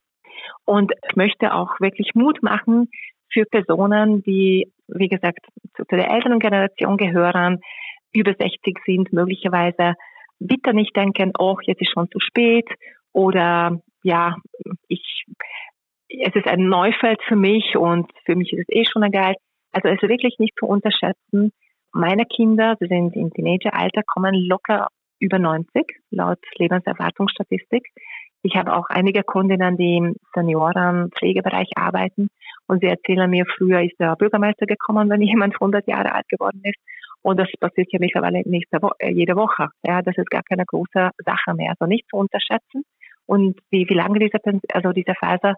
Und 0.66 0.94
ich 1.10 1.16
möchte 1.16 1.54
auch 1.54 1.80
wirklich 1.80 2.12
Mut 2.16 2.42
machen 2.42 2.90
für 3.32 3.46
Personen, 3.46 4.24
die, 4.24 4.72
wie 4.88 5.08
gesagt, 5.08 5.46
zu 5.76 5.84
der 5.92 6.10
älteren 6.10 6.40
Generation 6.40 6.98
gehören, 6.98 7.60
über 8.14 8.34
60 8.34 8.78
sind, 8.86 9.14
möglicherweise 9.14 9.96
bitte 10.40 10.74
nicht 10.74 10.96
denken, 10.96 11.32
oh, 11.38 11.58
jetzt 11.64 11.82
ist 11.82 11.92
schon 11.92 12.10
zu 12.10 12.20
spät 12.20 12.68
oder 13.14 13.80
ja, 14.04 14.36
ich, 14.88 15.26
es 16.10 16.36
ist 16.36 16.48
ein 16.48 16.68
Neufeld 16.68 17.22
für 17.28 17.36
mich 17.36 17.78
und 17.78 18.12
für 18.26 18.36
mich 18.36 18.52
ist 18.54 18.68
es 18.68 18.76
eh 18.76 18.86
schon 18.86 19.04
egal. 19.04 19.36
Also 19.72 19.88
es 19.88 20.02
ist 20.02 20.10
wirklich 20.10 20.38
nicht 20.40 20.56
zu 20.58 20.66
unterschätzen. 20.66 21.52
Meine 21.94 22.26
Kinder, 22.26 22.76
sie 22.80 22.88
sind 22.88 23.16
im 23.16 23.32
Teenageralter, 23.32 24.02
kommen 24.04 24.34
locker 24.34 24.88
über 25.20 25.40
90 25.40 25.86
laut 26.10 26.40
Lebenserwartungsstatistik. 26.58 27.88
Ich 28.44 28.56
habe 28.56 28.76
auch 28.76 28.86
einige 28.90 29.24
Kundinnen, 29.24 29.78
die 29.78 29.98
im 29.98 30.16
Seniorenpflegebereich 30.34 31.70
arbeiten 31.76 32.30
und 32.68 32.82
sie 32.82 32.88
erzählen 32.88 33.30
mir, 33.30 33.46
früher 33.46 33.82
ist 33.82 34.00
der 34.00 34.16
Bürgermeister 34.16 34.66
gekommen, 34.66 35.10
wenn 35.10 35.22
jemand 35.22 35.54
100 35.54 35.88
Jahre 35.88 36.14
alt 36.14 36.28
geworden 36.28 36.62
ist. 36.64 36.80
Und 37.24 37.40
das 37.40 37.48
passiert 37.60 37.88
ja 37.92 38.00
mittlerweile 38.00 38.42
nächste 38.46 38.82
Wo 38.82 38.92
äh, 39.00 39.12
jede 39.12 39.36
Woche. 39.36 39.68
Ja, 39.84 40.02
das 40.02 40.18
ist 40.18 40.30
gar 40.30 40.44
keine 40.44 40.66
große 40.66 41.12
Sache 41.24 41.54
mehr. 41.56 41.72
Also 41.72 41.86
nicht 41.86 42.06
zu 42.10 42.18
unterschätzen 42.18 42.84
und 43.26 43.60
wie, 43.70 43.88
wie 43.88 43.94
lange 43.94 44.20
diese, 44.20 44.40
also 44.74 44.92
diese 44.92 45.14
Phase 45.16 45.54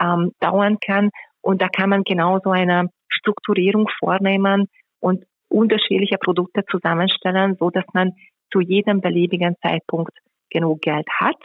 ähm, 0.00 0.32
dauern 0.40 0.78
kann. 0.84 1.10
Und 1.40 1.62
da 1.62 1.68
kann 1.68 1.90
man 1.90 2.02
genau 2.02 2.38
so 2.42 2.50
eine 2.50 2.88
Strukturierung 3.08 3.88
vornehmen 3.98 4.66
und 5.00 5.24
unterschiedliche 5.48 6.18
Produkte 6.18 6.64
zusammenstellen, 6.70 7.56
so 7.58 7.70
dass 7.70 7.84
man 7.92 8.12
zu 8.52 8.60
jedem 8.60 9.00
beliebigen 9.00 9.54
Zeitpunkt 9.62 10.12
genug 10.50 10.80
Geld 10.80 11.06
hat, 11.18 11.36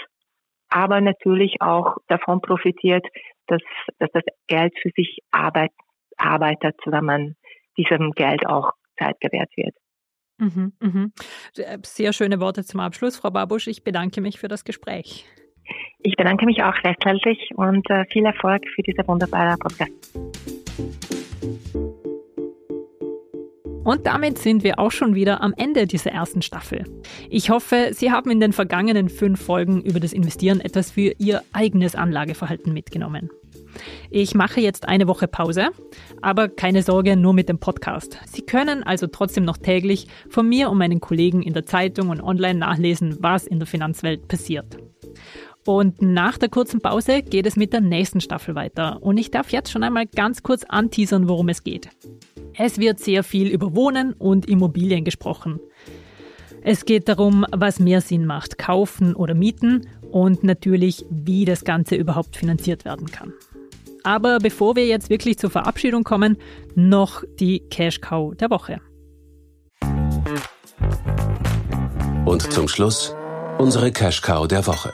aber 0.69 1.01
natürlich 1.01 1.61
auch 1.61 1.97
davon 2.07 2.41
profitiert, 2.41 3.05
dass, 3.47 3.61
dass 3.97 4.09
das 4.13 4.23
Geld 4.47 4.73
für 4.81 4.89
sich 4.95 5.19
arbeit, 5.31 5.71
arbeitet, 6.17 6.75
wenn 6.85 7.05
man 7.05 7.35
diesem 7.77 8.11
Geld 8.11 8.45
auch 8.45 8.71
Zeit 8.99 9.19
gewährt 9.19 9.49
wird. 9.55 9.75
Mhm, 10.37 10.73
mhm. 10.79 11.13
Sehr 11.83 12.13
schöne 12.13 12.39
Worte 12.39 12.63
zum 12.63 12.79
Abschluss, 12.79 13.17
Frau 13.17 13.29
Babusch. 13.29 13.67
Ich 13.67 13.83
bedanke 13.83 14.21
mich 14.21 14.39
für 14.39 14.47
das 14.47 14.63
Gespräch. 14.63 15.25
Ich 15.99 16.15
bedanke 16.15 16.45
mich 16.45 16.63
auch 16.63 16.75
recht 16.83 17.03
herzlich 17.05 17.51
und 17.55 17.89
äh, 17.89 18.05
viel 18.05 18.25
Erfolg 18.25 18.63
für 18.73 18.81
diese 18.81 19.07
wunderbare 19.07 19.57
Podcast. 19.57 20.17
Und 23.83 24.05
damit 24.05 24.37
sind 24.37 24.63
wir 24.63 24.77
auch 24.77 24.91
schon 24.91 25.15
wieder 25.15 25.41
am 25.41 25.53
Ende 25.57 25.87
dieser 25.87 26.11
ersten 26.11 26.41
Staffel. 26.41 26.85
Ich 27.29 27.49
hoffe, 27.49 27.89
Sie 27.91 28.11
haben 28.11 28.29
in 28.29 28.39
den 28.39 28.53
vergangenen 28.53 29.09
fünf 29.09 29.43
Folgen 29.43 29.81
über 29.81 29.99
das 29.99 30.13
Investieren 30.13 30.61
etwas 30.61 30.91
für 30.91 31.13
Ihr 31.17 31.41
eigenes 31.53 31.95
Anlageverhalten 31.95 32.71
mitgenommen. 32.71 33.29
Ich 34.09 34.35
mache 34.35 34.61
jetzt 34.61 34.87
eine 34.87 35.07
Woche 35.07 35.27
Pause, 35.27 35.69
aber 36.21 36.49
keine 36.49 36.83
Sorge, 36.83 37.15
nur 37.15 37.33
mit 37.33 37.49
dem 37.49 37.59
Podcast. 37.59 38.17
Sie 38.25 38.41
können 38.41 38.83
also 38.83 39.07
trotzdem 39.07 39.45
noch 39.45 39.57
täglich 39.57 40.07
von 40.29 40.47
mir 40.47 40.69
und 40.69 40.77
meinen 40.77 40.99
Kollegen 40.99 41.41
in 41.41 41.53
der 41.53 41.65
Zeitung 41.65 42.09
und 42.09 42.21
online 42.21 42.59
nachlesen, 42.59 43.17
was 43.19 43.47
in 43.47 43.59
der 43.59 43.67
Finanzwelt 43.67 44.27
passiert. 44.27 44.77
Und 45.65 46.01
nach 46.01 46.37
der 46.37 46.49
kurzen 46.49 46.81
Pause 46.81 47.21
geht 47.21 47.45
es 47.45 47.55
mit 47.55 47.73
der 47.73 47.81
nächsten 47.81 48.21
Staffel 48.21 48.55
weiter. 48.55 49.03
Und 49.03 49.17
ich 49.17 49.29
darf 49.29 49.51
jetzt 49.51 49.71
schon 49.71 49.83
einmal 49.83 50.07
ganz 50.07 50.41
kurz 50.41 50.63
anteasern, 50.63 51.27
worum 51.27 51.49
es 51.49 51.63
geht. 51.63 51.89
Es 52.57 52.79
wird 52.79 52.99
sehr 52.99 53.23
viel 53.23 53.47
über 53.49 53.75
Wohnen 53.75 54.13
und 54.13 54.47
Immobilien 54.47 55.03
gesprochen. 55.03 55.59
Es 56.61 56.85
geht 56.85 57.07
darum, 57.07 57.45
was 57.51 57.79
mehr 57.79 58.01
Sinn 58.01 58.25
macht, 58.25 58.57
kaufen 58.57 59.15
oder 59.15 59.33
mieten 59.33 59.87
und 60.11 60.43
natürlich, 60.43 61.05
wie 61.09 61.45
das 61.45 61.63
Ganze 61.63 61.95
überhaupt 61.95 62.35
finanziert 62.35 62.83
werden 62.83 63.11
kann. 63.11 63.33
Aber 64.03 64.39
bevor 64.39 64.75
wir 64.75 64.85
jetzt 64.85 65.09
wirklich 65.09 65.37
zur 65.37 65.49
Verabschiedung 65.49 66.03
kommen, 66.03 66.37
noch 66.75 67.23
die 67.39 67.59
Cash 67.69 68.01
Cow 68.01 68.35
der 68.35 68.49
Woche. 68.49 68.79
Und 72.25 72.53
zum 72.53 72.67
Schluss 72.67 73.15
unsere 73.57 73.91
Cash 73.91 74.21
Cow 74.21 74.47
der 74.47 74.65
Woche. 74.67 74.91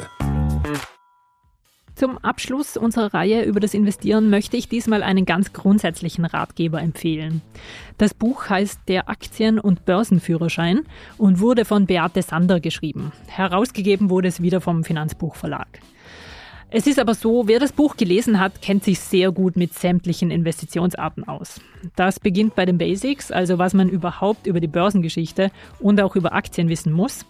Zum 1.95 2.17
Abschluss 2.17 2.75
unserer 2.75 3.13
Reihe 3.13 3.43
über 3.43 3.61
das 3.61 3.73
Investieren 3.73 4.29
möchte 4.29 4.57
ich 4.57 4.67
diesmal 4.67 5.01
einen 5.01 5.25
ganz 5.25 5.53
grundsätzlichen 5.53 6.25
Ratgeber 6.25 6.81
empfehlen. 6.81 7.41
Das 7.97 8.13
Buch 8.13 8.49
heißt 8.49 8.81
Der 8.89 9.07
Aktien- 9.07 9.59
und 9.59 9.85
Börsenführerschein 9.85 10.81
und 11.17 11.39
wurde 11.39 11.63
von 11.63 11.85
Beate 11.85 12.21
Sander 12.21 12.59
geschrieben. 12.59 13.13
Herausgegeben 13.27 14.09
wurde 14.09 14.27
es 14.27 14.41
wieder 14.41 14.59
vom 14.59 14.83
Finanzbuchverlag. 14.83 15.67
Es 16.71 16.87
ist 16.87 16.99
aber 16.99 17.13
so, 17.13 17.47
wer 17.47 17.59
das 17.59 17.71
Buch 17.71 17.95
gelesen 17.95 18.39
hat, 18.39 18.61
kennt 18.61 18.83
sich 18.83 18.99
sehr 18.99 19.31
gut 19.31 19.55
mit 19.55 19.73
sämtlichen 19.73 20.31
Investitionsarten 20.31 21.27
aus. 21.27 21.61
Das 21.95 22.19
beginnt 22.19 22.55
bei 22.55 22.65
den 22.65 22.79
Basics, 22.79 23.31
also 23.31 23.59
was 23.59 23.75
man 23.75 23.87
überhaupt 23.87 24.47
über 24.47 24.59
die 24.59 24.67
Börsengeschichte 24.67 25.51
und 25.79 26.01
auch 26.01 26.15
über 26.15 26.33
Aktien 26.33 26.67
wissen 26.67 26.91
muss. 26.91 27.25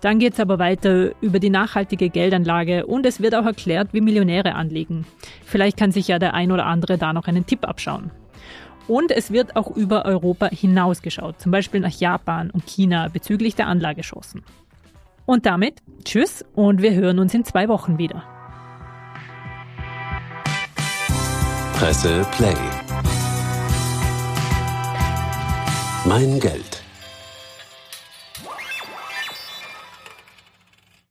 Dann 0.00 0.20
geht 0.20 0.34
es 0.34 0.40
aber 0.40 0.60
weiter 0.60 1.10
über 1.20 1.40
die 1.40 1.50
nachhaltige 1.50 2.10
Geldanlage 2.10 2.86
und 2.86 3.04
es 3.06 3.20
wird 3.20 3.34
auch 3.34 3.44
erklärt, 3.44 3.92
wie 3.92 4.00
Millionäre 4.00 4.54
anlegen. 4.54 5.04
Vielleicht 5.44 5.76
kann 5.76 5.90
sich 5.90 6.06
ja 6.06 6.20
der 6.20 6.34
ein 6.34 6.52
oder 6.52 6.66
andere 6.66 6.96
da 6.96 7.12
noch 7.12 7.26
einen 7.26 7.44
Tipp 7.44 7.66
abschauen. 7.68 8.12
Und 8.86 9.10
es 9.10 9.32
wird 9.32 9.56
auch 9.56 9.76
über 9.76 10.04
Europa 10.04 10.46
hinausgeschaut, 10.46 11.40
zum 11.40 11.50
Beispiel 11.50 11.80
nach 11.80 11.90
Japan 11.90 12.50
und 12.52 12.66
China 12.66 13.08
bezüglich 13.08 13.56
der 13.56 13.66
Anlagechancen. 13.66 14.44
Und 15.26 15.44
damit 15.44 15.82
tschüss 16.04 16.44
und 16.54 16.82
wir 16.82 16.94
hören 16.94 17.18
uns 17.18 17.34
in 17.34 17.44
zwei 17.44 17.68
Wochen 17.68 17.98
wieder. 17.98 18.35
Presse 21.78 22.24
Play. 22.32 22.56
Mein 26.06 26.40
Geld. 26.40 26.65